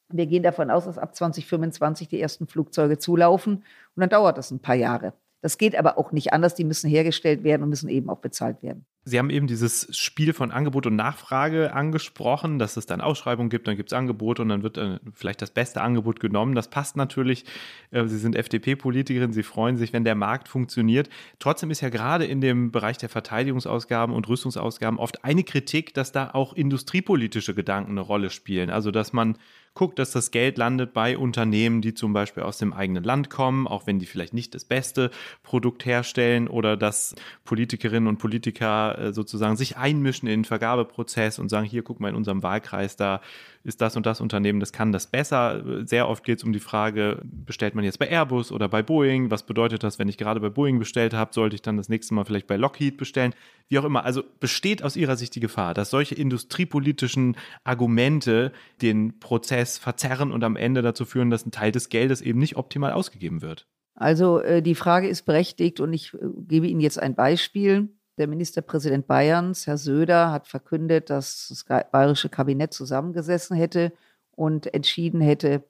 [0.10, 3.58] Wir gehen davon aus, dass ab 2025 die ersten Flugzeuge zulaufen.
[3.58, 3.64] Und
[4.02, 5.14] dann dauert das ein paar Jahre.
[5.42, 6.56] Das geht aber auch nicht anders.
[6.56, 8.88] Die müssen hergestellt werden und müssen eben auch bezahlt werden.
[9.04, 13.68] Sie haben eben dieses Spiel von Angebot und Nachfrage angesprochen, dass es dann Ausschreibungen gibt,
[13.68, 16.54] dann gibt es Angebote und dann wird äh, vielleicht das beste Angebot genommen.
[16.54, 17.46] Das passt natürlich.
[17.90, 21.10] Äh, Sie sind FDP-Politikerin, Sie freuen sich, wenn der Markt funktioniert.
[21.40, 26.12] Trotzdem ist ja gerade in dem Bereich der Verteidigungsausgaben und Rüstungsausgaben oft eine Kritik, dass
[26.12, 28.70] da auch industriepolitische Gedanken eine Rolle spielen.
[28.70, 29.38] Also, dass man
[29.74, 33.68] guckt, dass das Geld landet bei Unternehmen, die zum Beispiel aus dem eigenen Land kommen,
[33.68, 35.12] auch wenn die vielleicht nicht das beste
[35.44, 37.16] Produkt herstellen oder dass
[37.46, 42.10] Politikerinnen und Politiker äh, sozusagen sich einmischen in den Vergabeprozess und sagen, hier guck mal
[42.10, 43.22] in unserem Wahlkreis, da
[43.64, 45.86] ist das und das Unternehmen, das kann das besser.
[45.86, 49.32] Sehr oft geht es um die Frage, bestellt man jetzt bei Airbus oder bei Boeing?
[49.32, 52.14] Was bedeutet das, wenn ich gerade bei Boeing bestellt habe, sollte ich dann das nächste
[52.14, 53.34] Mal vielleicht bei Lockheed bestellen?
[53.70, 54.04] Wie auch immer.
[54.04, 58.52] Also besteht aus Ihrer Sicht die Gefahr, dass solche industriepolitischen Argumente
[58.82, 62.56] den Prozess verzerren und am Ende dazu führen, dass ein Teil des Geldes eben nicht
[62.56, 63.68] optimal ausgegeben wird?
[63.96, 67.90] Also äh, die Frage ist berechtigt und ich äh, gebe Ihnen jetzt ein Beispiel.
[68.18, 73.94] Der Ministerpräsident Bayerns, Herr Söder, hat verkündet, dass das bayerische Kabinett zusammengesessen hätte
[74.32, 75.64] und entschieden hätte,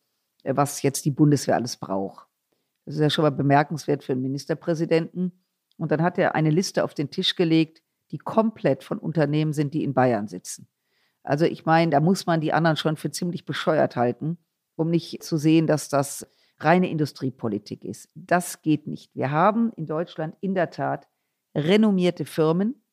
[0.44, 2.28] äh, was jetzt die Bundeswehr alles braucht.
[2.86, 5.32] Das ist ja schon mal bemerkenswert für einen Ministerpräsidenten.
[5.78, 7.82] Und dann hat er eine Liste auf den Tisch gelegt,
[8.12, 10.68] die komplett von Unternehmen sind, die in Bayern sitzen.
[11.24, 14.38] Also ich meine, da muss man die anderen schon für ziemlich bescheuert halten,
[14.76, 16.28] um nicht zu sehen, dass das
[16.60, 18.10] reine Industriepolitik ist.
[18.16, 19.16] Das geht nicht.
[19.16, 21.08] Wir haben in Deutschland in der Tat
[21.56, 22.84] renommierte Firmen,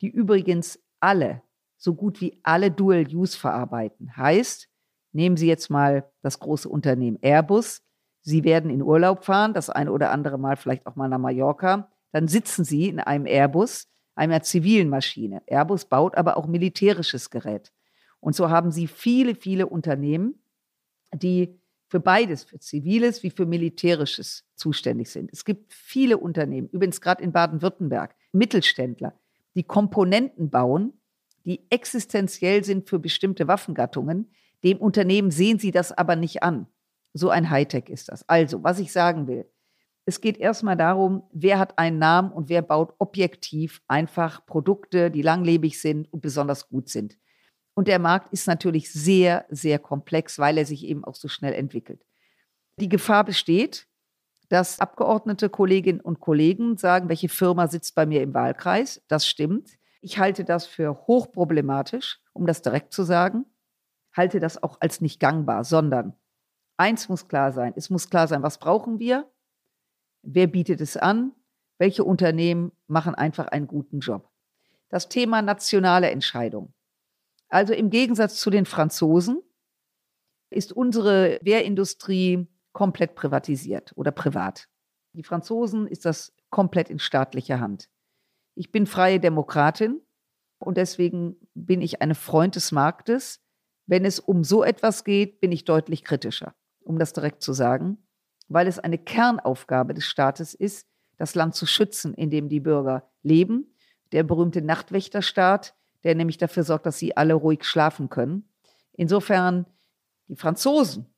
[0.00, 1.42] die übrigens alle,
[1.76, 4.16] so gut wie alle Dual Use verarbeiten.
[4.16, 4.68] Heißt,
[5.12, 7.82] nehmen Sie jetzt mal das große Unternehmen Airbus.
[8.22, 11.90] Sie werden in Urlaub fahren, das eine oder andere Mal vielleicht auch mal nach Mallorca.
[12.12, 15.42] Dann sitzen Sie in einem Airbus, einer zivilen Maschine.
[15.46, 17.72] Airbus baut aber auch militärisches Gerät.
[18.20, 20.42] Und so haben Sie viele, viele Unternehmen,
[21.12, 25.30] die für beides, für ziviles wie für militärisches zuständig sind.
[25.32, 29.18] Es gibt viele Unternehmen, übrigens gerade in Baden-Württemberg, Mittelständler,
[29.54, 31.00] die Komponenten bauen,
[31.44, 34.32] die existenziell sind für bestimmte Waffengattungen.
[34.64, 36.66] Dem Unternehmen sehen sie das aber nicht an.
[37.14, 38.28] So ein Hightech ist das.
[38.28, 39.46] Also, was ich sagen will,
[40.06, 45.22] es geht erstmal darum, wer hat einen Namen und wer baut objektiv einfach Produkte, die
[45.22, 47.16] langlebig sind und besonders gut sind.
[47.76, 51.52] Und der Markt ist natürlich sehr, sehr komplex, weil er sich eben auch so schnell
[51.52, 52.00] entwickelt.
[52.80, 53.86] Die Gefahr besteht,
[54.48, 59.02] dass Abgeordnete, Kolleginnen und Kollegen sagen, welche Firma sitzt bei mir im Wahlkreis.
[59.08, 59.72] Das stimmt.
[60.00, 63.44] Ich halte das für hochproblematisch, um das direkt zu sagen.
[64.16, 66.14] Halte das auch als nicht gangbar, sondern
[66.78, 67.74] eins muss klar sein.
[67.76, 69.30] Es muss klar sein, was brauchen wir?
[70.22, 71.32] Wer bietet es an?
[71.76, 74.30] Welche Unternehmen machen einfach einen guten Job?
[74.88, 76.72] Das Thema nationale Entscheidung.
[77.56, 79.40] Also im Gegensatz zu den Franzosen
[80.50, 84.68] ist unsere Wehrindustrie komplett privatisiert oder privat.
[85.14, 87.88] Die Franzosen ist das komplett in staatlicher Hand.
[88.56, 90.02] Ich bin freie Demokratin
[90.58, 93.40] und deswegen bin ich eine Freund des Marktes.
[93.86, 98.06] Wenn es um so etwas geht, bin ich deutlich kritischer, um das direkt zu sagen,
[98.48, 100.86] weil es eine Kernaufgabe des Staates ist,
[101.16, 103.74] das Land zu schützen, in dem die Bürger leben.
[104.12, 105.74] Der berühmte Nachtwächterstaat,
[106.06, 108.48] der nämlich dafür sorgt, dass sie alle ruhig schlafen können.
[108.92, 109.66] Insofern,
[110.28, 111.12] die Franzosen,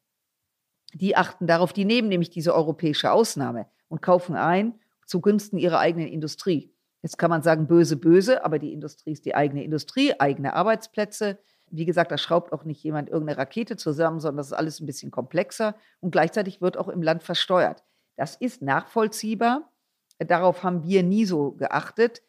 [0.94, 6.08] die achten darauf, die nehmen nämlich diese europäische Ausnahme und kaufen ein zugunsten ihrer eigenen
[6.08, 6.72] Industrie.
[7.02, 11.38] Jetzt kann man sagen, böse, böse, aber die Industrie ist die eigene Industrie, eigene Arbeitsplätze.
[11.70, 14.86] Wie gesagt, da schraubt auch nicht jemand irgendeine Rakete zusammen, sondern das ist alles ein
[14.86, 17.84] bisschen komplexer und gleichzeitig wird auch im Land versteuert.
[18.16, 19.70] Das ist nachvollziehbar.
[20.18, 22.22] Darauf haben wir nie so geachtet,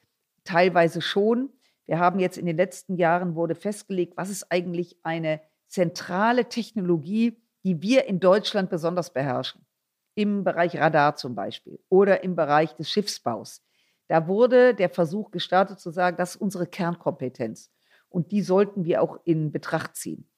[0.44, 1.54] teilweise schon.
[1.90, 7.42] Wir haben jetzt in den letzten Jahren wurde festgelegt, was ist eigentlich eine zentrale Technologie,
[7.64, 9.66] die wir in Deutschland besonders beherrschen.
[10.14, 13.66] Im Bereich Radar zum Beispiel oder im Bereich des Schiffsbaus.
[14.08, 17.72] Da wurde der Versuch gestartet zu sagen, das ist unsere Kernkompetenz.
[18.08, 20.30] Und die sollten wir auch in Betracht ziehen.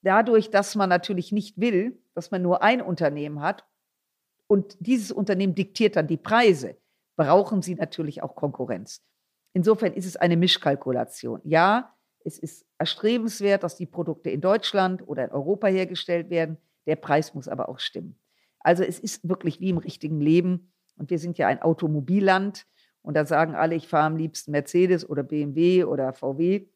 [0.00, 3.66] Dadurch, dass man natürlich nicht will, dass man nur ein Unternehmen hat
[4.46, 6.78] und dieses Unternehmen diktiert dann die Preise,
[7.16, 9.02] brauchen sie natürlich auch Konkurrenz.
[9.56, 11.40] Insofern ist es eine Mischkalkulation.
[11.42, 16.58] Ja, es ist erstrebenswert, dass die Produkte in Deutschland oder in Europa hergestellt werden.
[16.84, 18.18] Der Preis muss aber auch stimmen.
[18.60, 20.70] Also es ist wirklich wie im richtigen Leben.
[20.98, 22.66] Und wir sind ja ein Automobilland.
[23.00, 26.66] Und da sagen alle, ich fahre am liebsten Mercedes oder BMW oder VW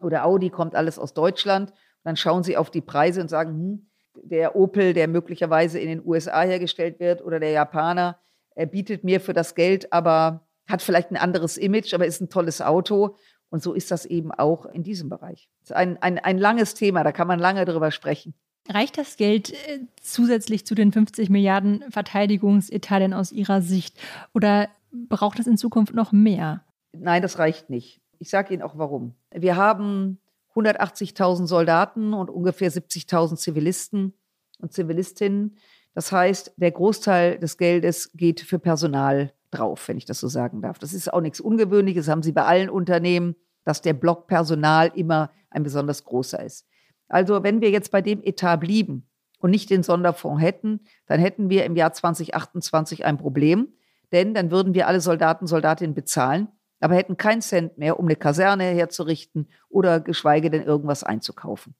[0.00, 1.70] oder Audi, kommt alles aus Deutschland.
[1.70, 3.86] Und dann schauen sie auf die Preise und sagen, hm,
[4.24, 8.18] der Opel, der möglicherweise in den USA hergestellt wird oder der Japaner,
[8.56, 12.28] er bietet mir für das Geld aber hat vielleicht ein anderes Image, aber ist ein
[12.28, 13.16] tolles Auto.
[13.50, 15.48] Und so ist das eben auch in diesem Bereich.
[15.60, 18.34] Das ist ein, ein, ein langes Thema, da kann man lange drüber sprechen.
[18.68, 23.98] Reicht das Geld äh, zusätzlich zu den 50 Milliarden Verteidigungsetat denn aus Ihrer Sicht?
[24.34, 26.64] Oder braucht es in Zukunft noch mehr?
[26.92, 28.00] Nein, das reicht nicht.
[28.18, 29.14] Ich sage Ihnen auch warum.
[29.32, 30.18] Wir haben
[30.54, 34.12] 180.000 Soldaten und ungefähr 70.000 Zivilisten
[34.60, 35.56] und Zivilistinnen.
[35.94, 40.62] Das heißt, der Großteil des Geldes geht für Personal drauf, wenn ich das so sagen
[40.62, 40.78] darf.
[40.78, 45.30] Das ist auch nichts Ungewöhnliches, haben sie bei allen Unternehmen, dass der Block Personal immer
[45.50, 46.66] ein besonders großer ist.
[47.08, 49.08] Also wenn wir jetzt bei dem Etat blieben
[49.40, 53.68] und nicht den Sonderfonds hätten, dann hätten wir im Jahr 2028 ein Problem,
[54.12, 56.48] denn dann würden wir alle Soldaten, Soldatinnen bezahlen,
[56.80, 61.74] aber hätten keinen Cent mehr, um eine Kaserne herzurichten oder geschweige denn irgendwas einzukaufen.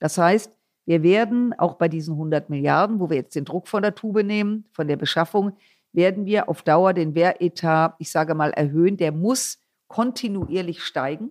[0.00, 0.52] Das heißt,
[0.86, 4.22] wir werden auch bei diesen 100 Milliarden, wo wir jetzt den Druck von der Tube
[4.22, 5.56] nehmen, von der Beschaffung,
[5.94, 8.96] werden wir auf Dauer den Wehretat, ich sage mal, erhöhen.
[8.96, 11.30] Der muss kontinuierlich steigen.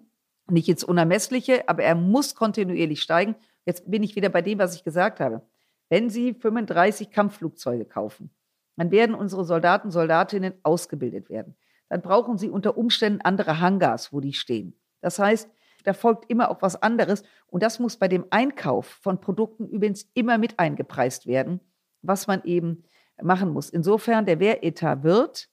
[0.49, 3.35] Nicht ins Unermessliche, aber er muss kontinuierlich steigen.
[3.65, 5.41] Jetzt bin ich wieder bei dem, was ich gesagt habe.
[5.89, 8.29] Wenn Sie 35 Kampfflugzeuge kaufen,
[8.75, 11.55] dann werden unsere Soldaten, Soldatinnen ausgebildet werden.
[11.89, 14.73] Dann brauchen sie unter Umständen andere Hangars, wo die stehen.
[15.01, 15.49] Das heißt,
[15.83, 17.23] da folgt immer auch was anderes.
[17.47, 21.59] Und das muss bei dem Einkauf von Produkten übrigens immer mit eingepreist werden,
[22.01, 22.83] was man eben
[23.21, 23.69] machen muss.
[23.69, 25.49] Insofern, der Wehretat wird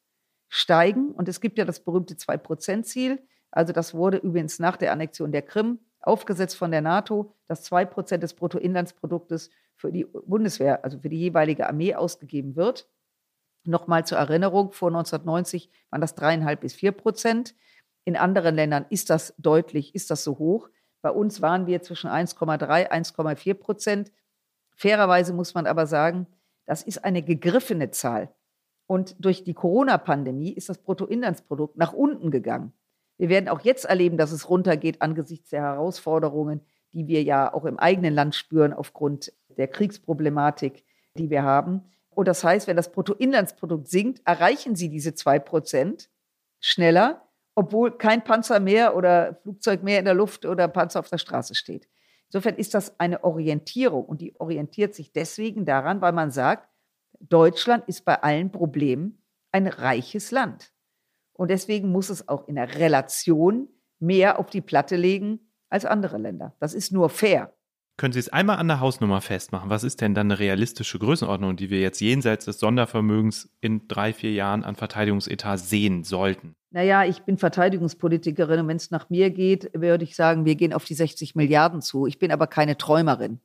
[0.48, 1.12] steigen.
[1.12, 3.22] Und es gibt ja das berühmte 2-Prozent-Ziel.
[3.50, 7.84] Also das wurde übrigens nach der Annexion der Krim aufgesetzt von der NATO, dass 2
[7.84, 12.88] Prozent des Bruttoinlandsproduktes für die Bundeswehr, also für die jeweilige Armee ausgegeben wird.
[13.64, 17.54] Nochmal zur Erinnerung, vor 1990 waren das dreieinhalb bis vier Prozent.
[18.04, 20.68] In anderen Ländern ist das deutlich, ist das so hoch.
[21.02, 24.12] Bei uns waren wir zwischen 1,3, 1,4 Prozent.
[24.74, 26.26] Fairerweise muss man aber sagen,
[26.70, 28.32] das ist eine gegriffene Zahl.
[28.86, 32.72] Und durch die Corona-Pandemie ist das Bruttoinlandsprodukt nach unten gegangen.
[33.18, 36.60] Wir werden auch jetzt erleben, dass es runtergeht angesichts der Herausforderungen,
[36.92, 40.84] die wir ja auch im eigenen Land spüren aufgrund der Kriegsproblematik,
[41.16, 41.82] die wir haben.
[42.08, 46.08] Und das heißt, wenn das Bruttoinlandsprodukt sinkt, erreichen Sie diese zwei Prozent
[46.60, 51.18] schneller, obwohl kein Panzer mehr oder Flugzeug mehr in der Luft oder Panzer auf der
[51.18, 51.88] Straße steht.
[52.32, 56.68] Insofern ist das eine Orientierung und die orientiert sich deswegen daran, weil man sagt,
[57.18, 60.72] Deutschland ist bei allen Problemen ein reiches Land.
[61.32, 63.68] Und deswegen muss es auch in der Relation
[63.98, 66.54] mehr auf die Platte legen als andere Länder.
[66.60, 67.52] Das ist nur fair.
[68.00, 69.68] Können Sie es einmal an der Hausnummer festmachen?
[69.68, 74.14] Was ist denn dann eine realistische Größenordnung, die wir jetzt jenseits des Sondervermögens in drei,
[74.14, 76.54] vier Jahren an Verteidigungsetat sehen sollten?
[76.70, 80.72] Naja, ich bin Verteidigungspolitikerin und wenn es nach mir geht, würde ich sagen, wir gehen
[80.72, 82.06] auf die 60 Milliarden zu.
[82.06, 83.40] Ich bin aber keine Träumerin.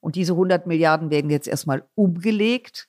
[0.00, 2.88] Und diese 100 Milliarden werden jetzt erstmal umgelegt,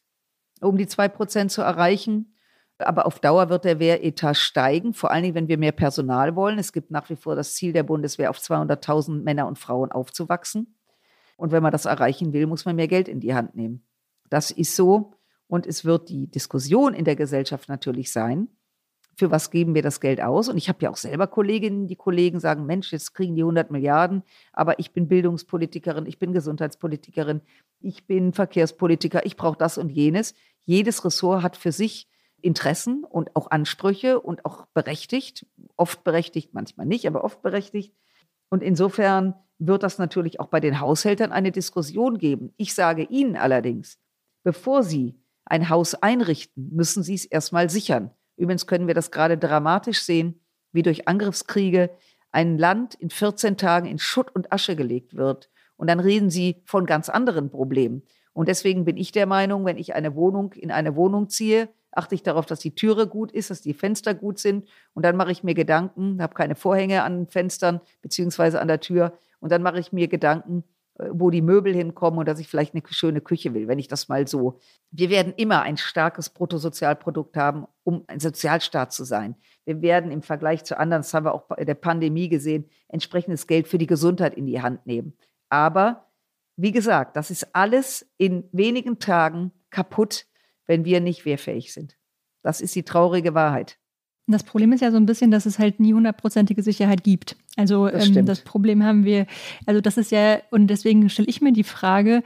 [0.59, 2.35] um die 2 Prozent zu erreichen.
[2.79, 6.59] Aber auf Dauer wird der Wehretat steigen, vor allen Dingen, wenn wir mehr Personal wollen.
[6.59, 10.76] Es gibt nach wie vor das Ziel der Bundeswehr, auf 200.000 Männer und Frauen aufzuwachsen.
[11.37, 13.85] Und wenn man das erreichen will, muss man mehr Geld in die Hand nehmen.
[14.29, 15.13] Das ist so.
[15.47, 18.49] Und es wird die Diskussion in der Gesellschaft natürlich sein,
[19.17, 20.47] für was geben wir das Geld aus?
[20.47, 23.71] Und ich habe ja auch selber Kolleginnen, die Kollegen sagen, Mensch, jetzt kriegen die 100
[23.71, 24.21] Milliarden,
[24.53, 27.41] aber ich bin Bildungspolitikerin, ich bin Gesundheitspolitikerin,
[27.79, 30.35] ich bin Verkehrspolitiker, ich brauche das und jenes.
[30.65, 32.07] Jedes Ressort hat für sich
[32.41, 37.95] Interessen und auch Ansprüche und auch berechtigt, oft berechtigt, manchmal nicht, aber oft berechtigt.
[38.49, 42.53] Und insofern wird das natürlich auch bei den Haushältern eine Diskussion geben.
[42.57, 43.99] Ich sage Ihnen allerdings,
[44.43, 48.11] bevor Sie ein Haus einrichten, müssen Sie es erstmal sichern.
[48.35, 50.39] Übrigens können wir das gerade dramatisch sehen,
[50.71, 51.89] wie durch Angriffskriege
[52.31, 55.49] ein Land in 14 Tagen in Schutt und Asche gelegt wird.
[55.75, 58.03] Und dann reden Sie von ganz anderen Problemen.
[58.33, 62.15] Und deswegen bin ich der Meinung, wenn ich eine Wohnung in eine Wohnung ziehe, achte
[62.15, 64.67] ich darauf, dass die Türe gut ist, dass die Fenster gut sind.
[64.93, 68.79] Und dann mache ich mir Gedanken, habe keine Vorhänge an den Fenstern beziehungsweise an der
[68.79, 69.17] Tür.
[69.39, 70.63] Und dann mache ich mir Gedanken,
[70.99, 73.87] äh, wo die Möbel hinkommen und dass ich vielleicht eine schöne Küche will, wenn ich
[73.87, 74.59] das mal so.
[74.91, 79.35] Wir werden immer ein starkes Bruttosozialprodukt haben, um ein Sozialstaat zu sein.
[79.65, 83.47] Wir werden im Vergleich zu anderen, das haben wir auch bei der Pandemie gesehen, entsprechendes
[83.47, 85.13] Geld für die Gesundheit in die Hand nehmen.
[85.49, 86.07] Aber
[86.55, 90.25] wie gesagt, das ist alles in wenigen Tagen kaputt,
[90.67, 91.97] wenn wir nicht wehrfähig sind.
[92.43, 93.77] Das ist die traurige Wahrheit.
[94.27, 97.37] Das Problem ist ja so ein bisschen, dass es halt nie hundertprozentige Sicherheit gibt.
[97.55, 99.25] Also das, ähm, das, Problem haben wir,
[99.65, 102.23] also das ist ja, und deswegen stelle ich mir die Frage,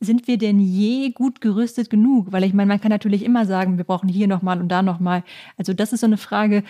[0.00, 2.32] sind wir denn je gut gerüstet genug?
[2.32, 5.24] Weil ich meine, man kann natürlich immer sagen, wir brauchen hier nochmal und da nochmal.
[5.56, 6.62] Also das ist so eine Frage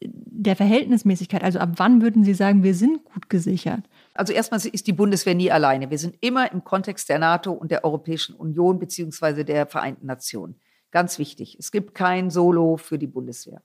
[0.00, 1.42] der Verhältnismäßigkeit.
[1.42, 3.82] Also ab wann würden Sie sagen, wir sind gut gesichert?
[4.14, 5.90] Also erstmal ist die Bundeswehr nie alleine.
[5.90, 10.60] Wir sind immer im Kontext der NATO und der Europäischen Union beziehungsweise der Vereinten Nationen.
[10.90, 11.56] Ganz wichtig.
[11.58, 13.62] Es gibt kein Solo für die Bundeswehr.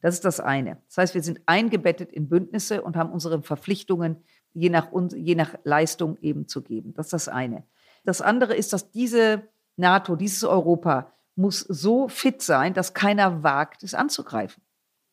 [0.00, 0.82] Das ist das eine.
[0.88, 4.22] Das heißt, wir sind eingebettet in Bündnisse und haben unsere Verpflichtungen
[4.52, 6.92] je nach, je nach Leistung eben zu geben.
[6.94, 7.64] Das ist das eine.
[8.04, 13.82] Das andere ist, dass diese NATO, dieses Europa muss so fit sein, dass keiner wagt,
[13.82, 14.62] es anzugreifen.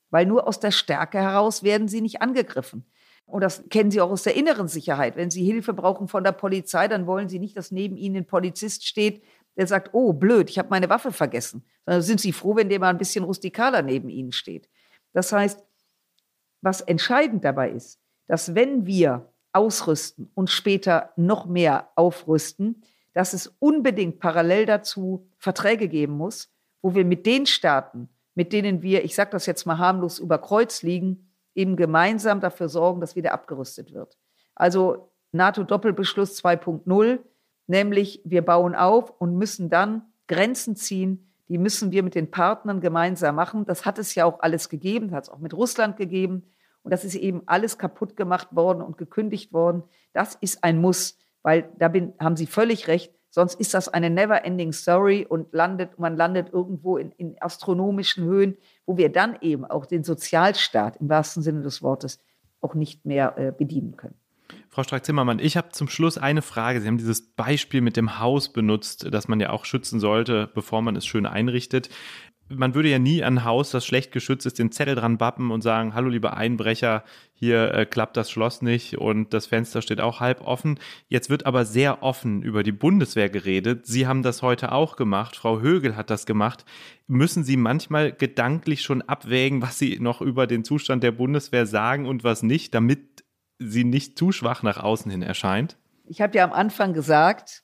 [0.10, 2.86] Weil nur aus der Stärke heraus werden sie nicht angegriffen.
[3.32, 5.16] Und das kennen Sie auch aus der inneren Sicherheit.
[5.16, 8.26] Wenn Sie Hilfe brauchen von der Polizei, dann wollen Sie nicht, dass neben Ihnen ein
[8.26, 9.24] Polizist steht,
[9.58, 11.64] der sagt, oh, blöd, ich habe meine Waffe vergessen.
[11.86, 14.70] Sondern sind Sie froh, wenn der mal ein bisschen rustikaler neben Ihnen steht.
[15.14, 15.64] Das heißt,
[16.62, 23.48] was entscheidend dabei ist, dass wenn wir ausrüsten und später noch mehr aufrüsten, dass es
[23.60, 26.50] unbedingt parallel dazu Verträge geben muss,
[26.82, 30.38] wo wir mit den Staaten, mit denen wir, ich sage das jetzt mal harmlos, über
[30.38, 34.18] Kreuz liegen, eben gemeinsam dafür sorgen, dass wieder abgerüstet wird.
[34.56, 37.20] Also NATO-Doppelbeschluss 2.0,
[37.68, 42.80] nämlich wir bauen auf und müssen dann Grenzen ziehen, die müssen wir mit den Partnern
[42.80, 43.66] gemeinsam machen.
[43.66, 46.43] Das hat es ja auch alles gegeben, hat es auch mit Russland gegeben.
[46.84, 49.84] Und das ist eben alles kaputt gemacht worden und gekündigt worden.
[50.14, 53.14] Das ist ein Muss, weil da bin, haben Sie völlig recht.
[53.30, 58.58] Sonst ist das eine never-ending Story und landet, man landet irgendwo in, in astronomischen Höhen,
[58.86, 62.20] wo wir dann eben auch den Sozialstaat im wahrsten Sinne des Wortes
[62.62, 64.16] auch nicht mehr äh, bedienen können.
[64.70, 66.80] Frau Strack-Zimmermann, ich habe zum Schluss eine Frage.
[66.80, 70.82] Sie haben dieses Beispiel mit dem Haus benutzt, das man ja auch schützen sollte, bevor
[70.82, 71.90] man es schön einrichtet.
[72.54, 75.52] Man würde ja nie an ein Haus, das schlecht geschützt ist, den Zettel dran bappen
[75.52, 80.02] und sagen, hallo liebe Einbrecher, hier äh, klappt das Schloss nicht und das Fenster steht
[80.02, 80.80] auch halb offen.
[81.08, 83.88] Jetzt wird aber sehr offen über die Bundeswehr geredet.
[83.88, 86.66] Sie haben das heute auch gemacht, Frau Högel hat das gemacht.
[87.08, 92.06] Müssen Sie manchmal gedanklich schon abwägen, was Sie noch über den Zustand der Bundeswehr sagen
[92.06, 93.24] und was nicht, damit
[93.62, 95.78] sie nicht zu schwach nach außen hin erscheint?
[96.06, 97.64] Ich habe ja am Anfang gesagt,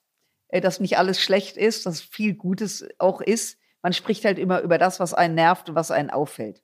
[0.49, 3.56] äh, dass nicht alles schlecht ist, dass viel Gutes auch ist.
[3.81, 6.63] Man spricht halt immer über das, was einen nervt und was einen auffällt.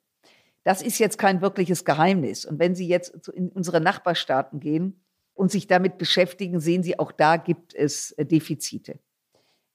[0.64, 2.46] Das ist jetzt kein wirkliches Geheimnis.
[2.46, 5.04] Und wenn Sie jetzt in unsere Nachbarstaaten gehen
[5.34, 9.00] und sich damit beschäftigen, sehen Sie, auch da gibt es äh, Defizite.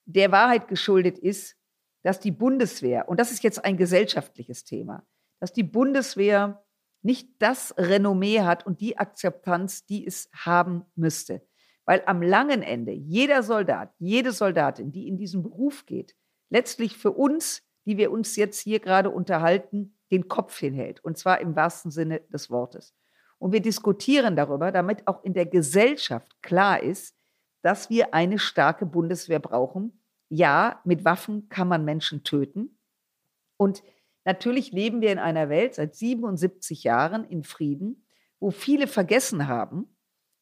[0.07, 1.57] Der Wahrheit geschuldet ist,
[2.03, 5.07] dass die Bundeswehr, und das ist jetzt ein gesellschaftliches Thema,
[5.41, 6.65] dass die Bundeswehr
[7.03, 11.43] nicht das Renommee hat und die Akzeptanz, die es haben müsste.
[11.85, 16.17] Weil am langen Ende jeder Soldat, jede Soldatin, die in diesen Beruf geht,
[16.51, 21.03] letztlich für uns, die wir uns jetzt hier gerade unterhalten, den Kopf hinhält.
[21.05, 22.95] Und zwar im wahrsten Sinne des Wortes.
[23.39, 27.17] Und wir diskutieren darüber, damit auch in der Gesellschaft klar ist,
[27.63, 30.03] dass wir eine starke Bundeswehr brauchen.
[30.29, 32.79] Ja, mit Waffen kann man Menschen töten.
[33.57, 33.83] Und
[34.29, 38.07] Natürlich leben wir in einer Welt seit 77 Jahren in Frieden,
[38.41, 39.97] wo viele vergessen haben,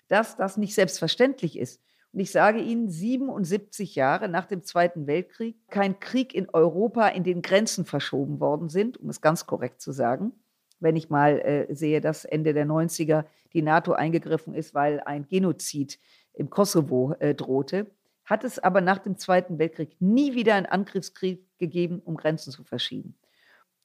[0.09, 1.81] dass das nicht selbstverständlich ist.
[2.13, 7.25] Und ich sage Ihnen, 77 Jahre nach dem Zweiten Weltkrieg, kein Krieg in Europa, in
[7.25, 10.33] den Grenzen verschoben worden sind, um es ganz korrekt zu sagen.
[10.81, 15.27] Wenn ich mal äh, sehe, dass Ende der 90er die NATO eingegriffen ist, weil ein
[15.27, 15.99] Genozid
[16.33, 17.91] im Kosovo äh, drohte,
[18.25, 22.65] hat es aber nach dem Zweiten Weltkrieg nie wieder einen Angriffskrieg gegeben, um Grenzen zu
[22.65, 23.17] verschieben.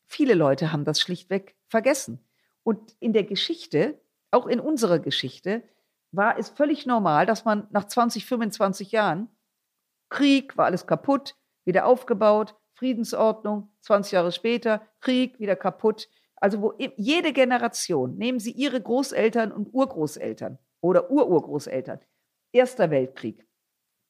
[0.07, 2.19] Viele Leute haben das schlichtweg vergessen.
[2.63, 3.99] Und in der Geschichte,
[4.29, 5.63] auch in unserer Geschichte,
[6.11, 9.29] war es völlig normal, dass man nach 20, 25 Jahren
[10.09, 16.09] Krieg, war alles kaputt, wieder aufgebaut, Friedensordnung, 20 Jahre später, Krieg, wieder kaputt.
[16.35, 21.99] Also wo jede Generation, nehmen Sie Ihre Großeltern und Urgroßeltern oder Ururgroßeltern,
[22.51, 23.47] Erster Weltkrieg,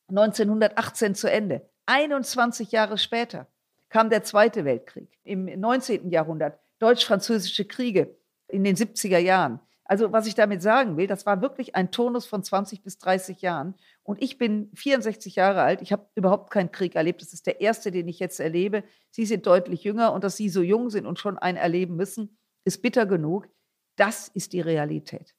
[0.09, 3.47] 1918 zu Ende, 21 Jahre später
[3.89, 5.19] kam der Zweite Weltkrieg.
[5.23, 6.09] Im 19.
[6.09, 8.15] Jahrhundert deutsch-französische Kriege
[8.47, 9.59] in den 70er Jahren.
[9.91, 13.41] Also was ich damit sagen will, das war wirklich ein Turnus von 20 bis 30
[13.41, 13.75] Jahren.
[14.03, 15.81] Und ich bin 64 Jahre alt.
[15.81, 17.21] Ich habe überhaupt keinen Krieg erlebt.
[17.21, 18.85] Das ist der erste, den ich jetzt erlebe.
[19.09, 22.37] Sie sind deutlich jünger und dass Sie so jung sind und schon einen erleben müssen,
[22.63, 23.49] ist bitter genug.
[23.97, 25.35] Das ist die Realität.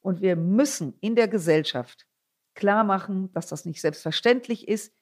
[0.00, 2.08] Und wir müssen in der Gesellschaft
[2.56, 4.92] klar machen, dass das nicht selbstverständlich ist,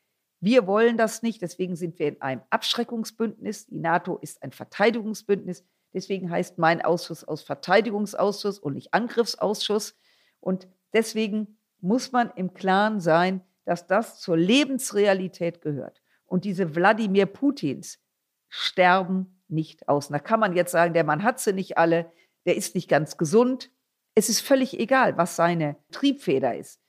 [0.41, 3.65] wir wollen das nicht, deswegen sind wir in einem Abschreckungsbündnis.
[3.65, 5.65] Die NATO ist ein Verteidigungsbündnis.
[5.95, 9.97] Deswegen heißt mein Ausschuss aus Verteidigungsausschuss und nicht Angriffsausschuss.
[10.41, 16.03] Und deswegen muss man im Klaren sein, dass das zur Lebensrealität gehört.
[16.27, 18.01] Und diese Wladimir Putins
[18.49, 20.09] sterben nicht aus.
[20.09, 22.11] da kann man jetzt sagen, der Mann hat sie nicht alle,
[22.45, 23.71] der ist nicht ganz gesund.
[24.15, 26.81] Es ist völlig egal, was seine Triebfeder ist.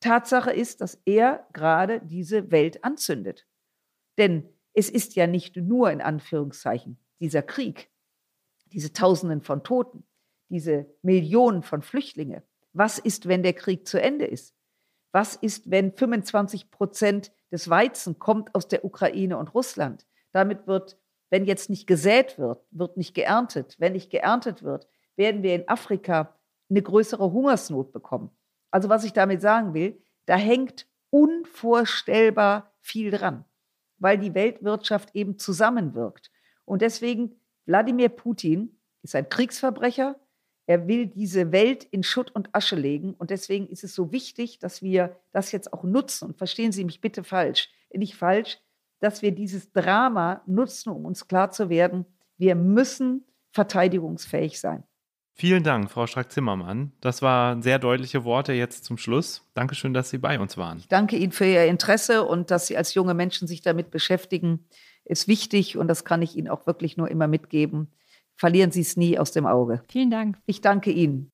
[0.00, 3.46] Tatsache ist, dass er gerade diese Welt anzündet.
[4.16, 7.90] Denn es ist ja nicht nur in Anführungszeichen dieser Krieg,
[8.72, 10.04] diese Tausenden von Toten,
[10.48, 12.42] diese Millionen von Flüchtlingen.
[12.72, 14.54] Was ist, wenn der Krieg zu Ende ist?
[15.12, 20.06] Was ist, wenn 25 Prozent des Weizen kommt aus der Ukraine und Russland?
[20.32, 20.98] Damit wird,
[21.30, 23.76] wenn jetzt nicht gesät wird, wird nicht geerntet.
[23.78, 26.34] Wenn nicht geerntet wird, werden wir in Afrika
[26.70, 28.30] eine größere Hungersnot bekommen.
[28.70, 33.44] Also was ich damit sagen will, da hängt unvorstellbar viel dran,
[33.96, 36.30] weil die Weltwirtschaft eben zusammenwirkt.
[36.64, 37.37] Und deswegen,
[37.68, 40.16] Wladimir Putin ist ein Kriegsverbrecher.
[40.66, 43.14] Er will diese Welt in Schutt und Asche legen.
[43.14, 46.28] Und deswegen ist es so wichtig, dass wir das jetzt auch nutzen.
[46.28, 48.58] Und verstehen Sie mich bitte falsch, nicht falsch,
[49.00, 52.06] dass wir dieses Drama nutzen, um uns klar zu werden,
[52.38, 54.84] wir müssen verteidigungsfähig sein.
[55.34, 56.92] Vielen Dank, Frau Strack-Zimmermann.
[57.00, 59.44] Das waren sehr deutliche Worte jetzt zum Schluss.
[59.54, 60.78] Dankeschön, dass Sie bei uns waren.
[60.78, 64.66] Ich danke Ihnen für Ihr Interesse und dass Sie als junge Menschen sich damit beschäftigen,
[65.08, 67.88] ist wichtig und das kann ich Ihnen auch wirklich nur immer mitgeben.
[68.36, 69.82] Verlieren Sie es nie aus dem Auge.
[69.88, 70.38] Vielen Dank.
[70.46, 71.30] Ich danke Ihnen.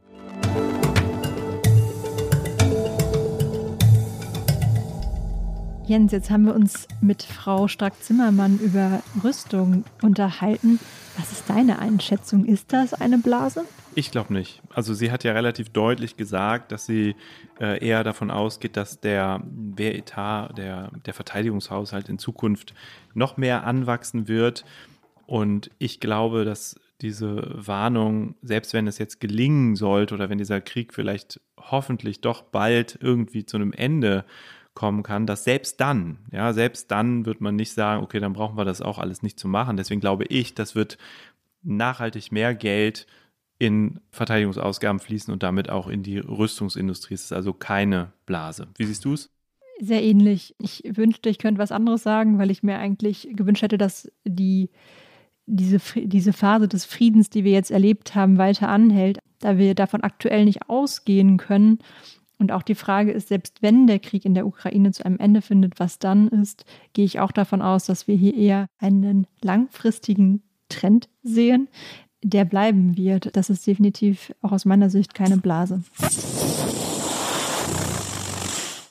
[5.86, 10.80] Jens, jetzt haben wir uns mit Frau Strack-Zimmermann über Rüstung unterhalten.
[11.16, 12.44] Was ist deine Einschätzung?
[12.44, 13.64] Ist das eine Blase?
[13.94, 14.60] Ich glaube nicht.
[14.70, 17.14] Also sie hat ja relativ deutlich gesagt, dass sie
[17.60, 22.74] äh, eher davon ausgeht, dass der Wehretat, der, der Verteidigungshaushalt in Zukunft
[23.14, 24.64] noch mehr anwachsen wird.
[25.26, 30.60] Und ich glaube, dass diese Warnung, selbst wenn es jetzt gelingen sollte oder wenn dieser
[30.60, 34.24] Krieg vielleicht hoffentlich doch bald irgendwie zu einem Ende
[34.74, 38.56] kommen kann, dass selbst dann, ja, selbst dann wird man nicht sagen, okay, dann brauchen
[38.56, 39.76] wir das auch alles nicht zu machen.
[39.76, 40.98] Deswegen glaube ich, das wird
[41.62, 43.06] nachhaltig mehr Geld
[43.58, 47.14] in Verteidigungsausgaben fließen und damit auch in die Rüstungsindustrie.
[47.14, 48.68] Es ist also keine Blase.
[48.76, 49.30] Wie siehst du es?
[49.80, 50.54] Sehr ähnlich.
[50.58, 54.70] Ich wünschte, ich könnte was anderes sagen, weil ich mir eigentlich gewünscht hätte, dass die,
[55.46, 60.02] diese, diese Phase des Friedens, die wir jetzt erlebt haben, weiter anhält, da wir davon
[60.02, 61.78] aktuell nicht ausgehen können
[62.38, 65.42] und auch die Frage ist, selbst wenn der Krieg in der Ukraine zu einem Ende
[65.42, 70.42] findet, was dann ist, gehe ich auch davon aus, dass wir hier eher einen langfristigen
[70.68, 71.68] Trend sehen,
[72.22, 73.36] der bleiben wird.
[73.36, 75.82] Das ist definitiv auch aus meiner Sicht keine Blase.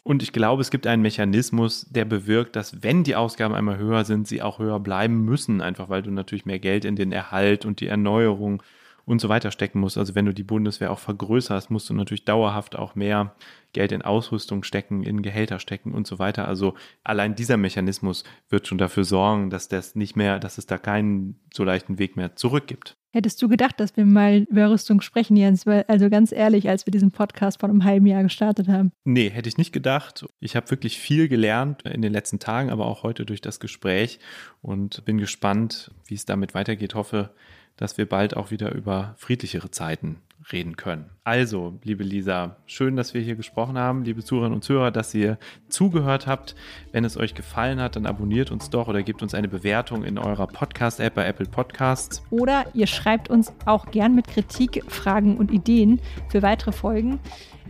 [0.03, 4.03] Und ich glaube, es gibt einen Mechanismus, der bewirkt, dass wenn die Ausgaben einmal höher
[4.03, 7.65] sind, sie auch höher bleiben müssen, einfach weil du natürlich mehr Geld in den Erhalt
[7.65, 8.61] und die Erneuerung
[9.05, 9.97] und so weiter stecken musst.
[9.97, 13.35] Also wenn du die Bundeswehr auch vergrößerst, musst du natürlich dauerhaft auch mehr
[13.73, 16.47] Geld in Ausrüstung stecken, in Gehälter stecken und so weiter.
[16.47, 20.77] Also allein dieser Mechanismus wird schon dafür sorgen, dass das nicht mehr, dass es da
[20.77, 22.95] keinen so leichten Weg mehr zurück gibt.
[23.15, 25.67] Hättest du gedacht, dass wir mal über Rüstung sprechen, Jens?
[25.67, 28.91] Also ganz ehrlich, als wir diesen Podcast vor einem halben Jahr gestartet haben.
[29.03, 30.25] Nee, hätte ich nicht gedacht.
[30.39, 34.17] Ich habe wirklich viel gelernt in den letzten Tagen, aber auch heute durch das Gespräch
[34.63, 36.95] und bin gespannt, wie es damit weitergeht.
[36.95, 37.29] Hoffe,
[37.77, 40.17] dass wir bald auch wieder über friedlichere Zeiten
[40.51, 41.09] reden können.
[41.23, 44.03] Also, liebe Lisa, schön, dass wir hier gesprochen haben.
[44.03, 45.37] Liebe Zuhörerinnen und Zuhörer, dass ihr
[45.69, 46.55] zugehört habt.
[46.91, 50.17] Wenn es euch gefallen hat, dann abonniert uns doch oder gebt uns eine Bewertung in
[50.17, 52.21] eurer Podcast-App bei Apple Podcasts.
[52.29, 57.19] Oder ihr schreibt uns auch gern mit Kritik, Fragen und Ideen für weitere Folgen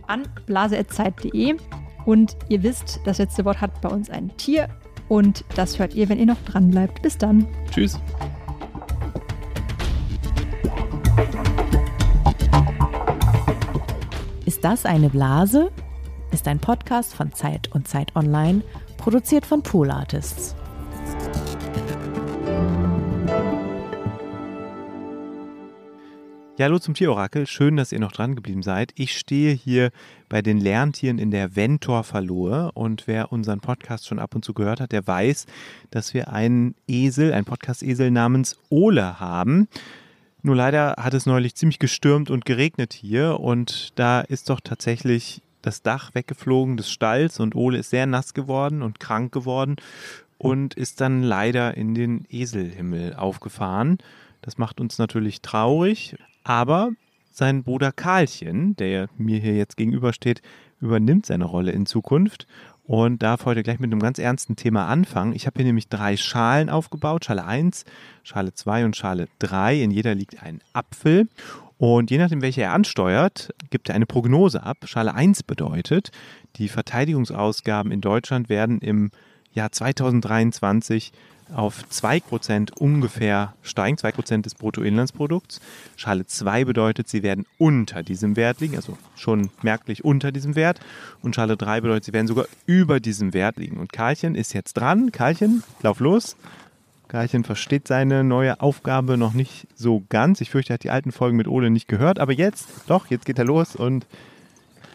[0.06, 1.56] an blase.zeit.de.
[2.04, 4.68] Und ihr wisst, das letzte Wort hat bei uns ein Tier.
[5.08, 7.02] Und das hört ihr, wenn ihr noch dran bleibt.
[7.02, 7.46] Bis dann.
[7.70, 8.00] Tschüss.
[14.46, 15.70] Ist das eine Blase?
[16.32, 18.62] Ist ein Podcast von Zeit und Zeit Online,
[18.96, 20.56] produziert von Pool Artists.
[26.56, 27.48] Ja, hallo zum Tierorakel.
[27.48, 28.92] Schön, dass ihr noch dran geblieben seid.
[28.94, 29.90] Ich stehe hier
[30.28, 34.54] bei den Lerntieren in der Ventor Verlohe und wer unseren Podcast schon ab und zu
[34.54, 35.46] gehört hat, der weiß,
[35.90, 39.68] dass wir einen Esel, einen Podcast-Esel namens Ole haben.
[40.46, 45.40] Nur leider hat es neulich ziemlich gestürmt und geregnet hier und da ist doch tatsächlich
[45.62, 49.76] das Dach weggeflogen des Stalls und Ole ist sehr nass geworden und krank geworden
[50.36, 53.96] und ist dann leider in den Eselhimmel aufgefahren.
[54.42, 56.90] Das macht uns natürlich traurig, aber
[57.30, 60.42] sein Bruder Karlchen, der mir hier jetzt gegenübersteht,
[60.78, 62.46] übernimmt seine Rolle in Zukunft
[62.86, 65.34] und darf heute gleich mit einem ganz ernsten Thema anfangen.
[65.34, 67.84] Ich habe hier nämlich drei Schalen aufgebaut, Schale 1,
[68.22, 69.80] Schale 2 und Schale 3.
[69.82, 71.28] In jeder liegt ein Apfel.
[71.78, 74.78] Und je nachdem, welche er ansteuert, gibt er eine Prognose ab.
[74.84, 76.10] Schale 1 bedeutet,
[76.56, 79.10] die Verteidigungsausgaben in Deutschland werden im
[79.52, 81.12] Jahr 2023
[81.52, 85.60] auf 2% ungefähr steigen, 2% des Bruttoinlandsprodukts.
[85.96, 90.80] Schale 2 bedeutet, sie werden unter diesem Wert liegen, also schon merklich unter diesem Wert.
[91.22, 93.78] Und Schale 3 bedeutet, sie werden sogar über diesem Wert liegen.
[93.78, 95.12] Und Karlchen ist jetzt dran.
[95.12, 96.36] Karlchen, lauf los.
[97.08, 100.40] Karlchen versteht seine neue Aufgabe noch nicht so ganz.
[100.40, 102.18] Ich fürchte, er hat die alten Folgen mit Ole nicht gehört.
[102.18, 104.06] Aber jetzt, doch, jetzt geht er los und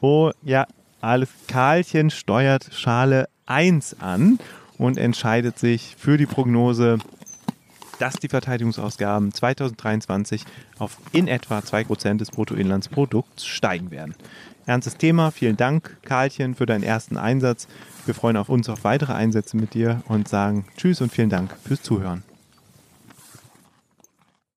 [0.02, 0.68] oh ja,
[1.02, 1.30] alles.
[1.47, 4.39] Karlchen steuert Schale 1 an
[4.80, 6.97] und entscheidet sich für die Prognose,
[7.99, 10.45] dass die Verteidigungsausgaben 2023
[10.80, 14.15] auf in etwa 2% des Bruttoinlandsprodukts steigen werden.
[14.65, 15.32] Ernstes Thema.
[15.32, 17.67] Vielen Dank, Karlchen, für deinen ersten Einsatz.
[18.05, 21.55] Wir freuen auf uns auf weitere Einsätze mit dir und sagen Tschüss und vielen Dank
[21.63, 22.23] fürs Zuhören.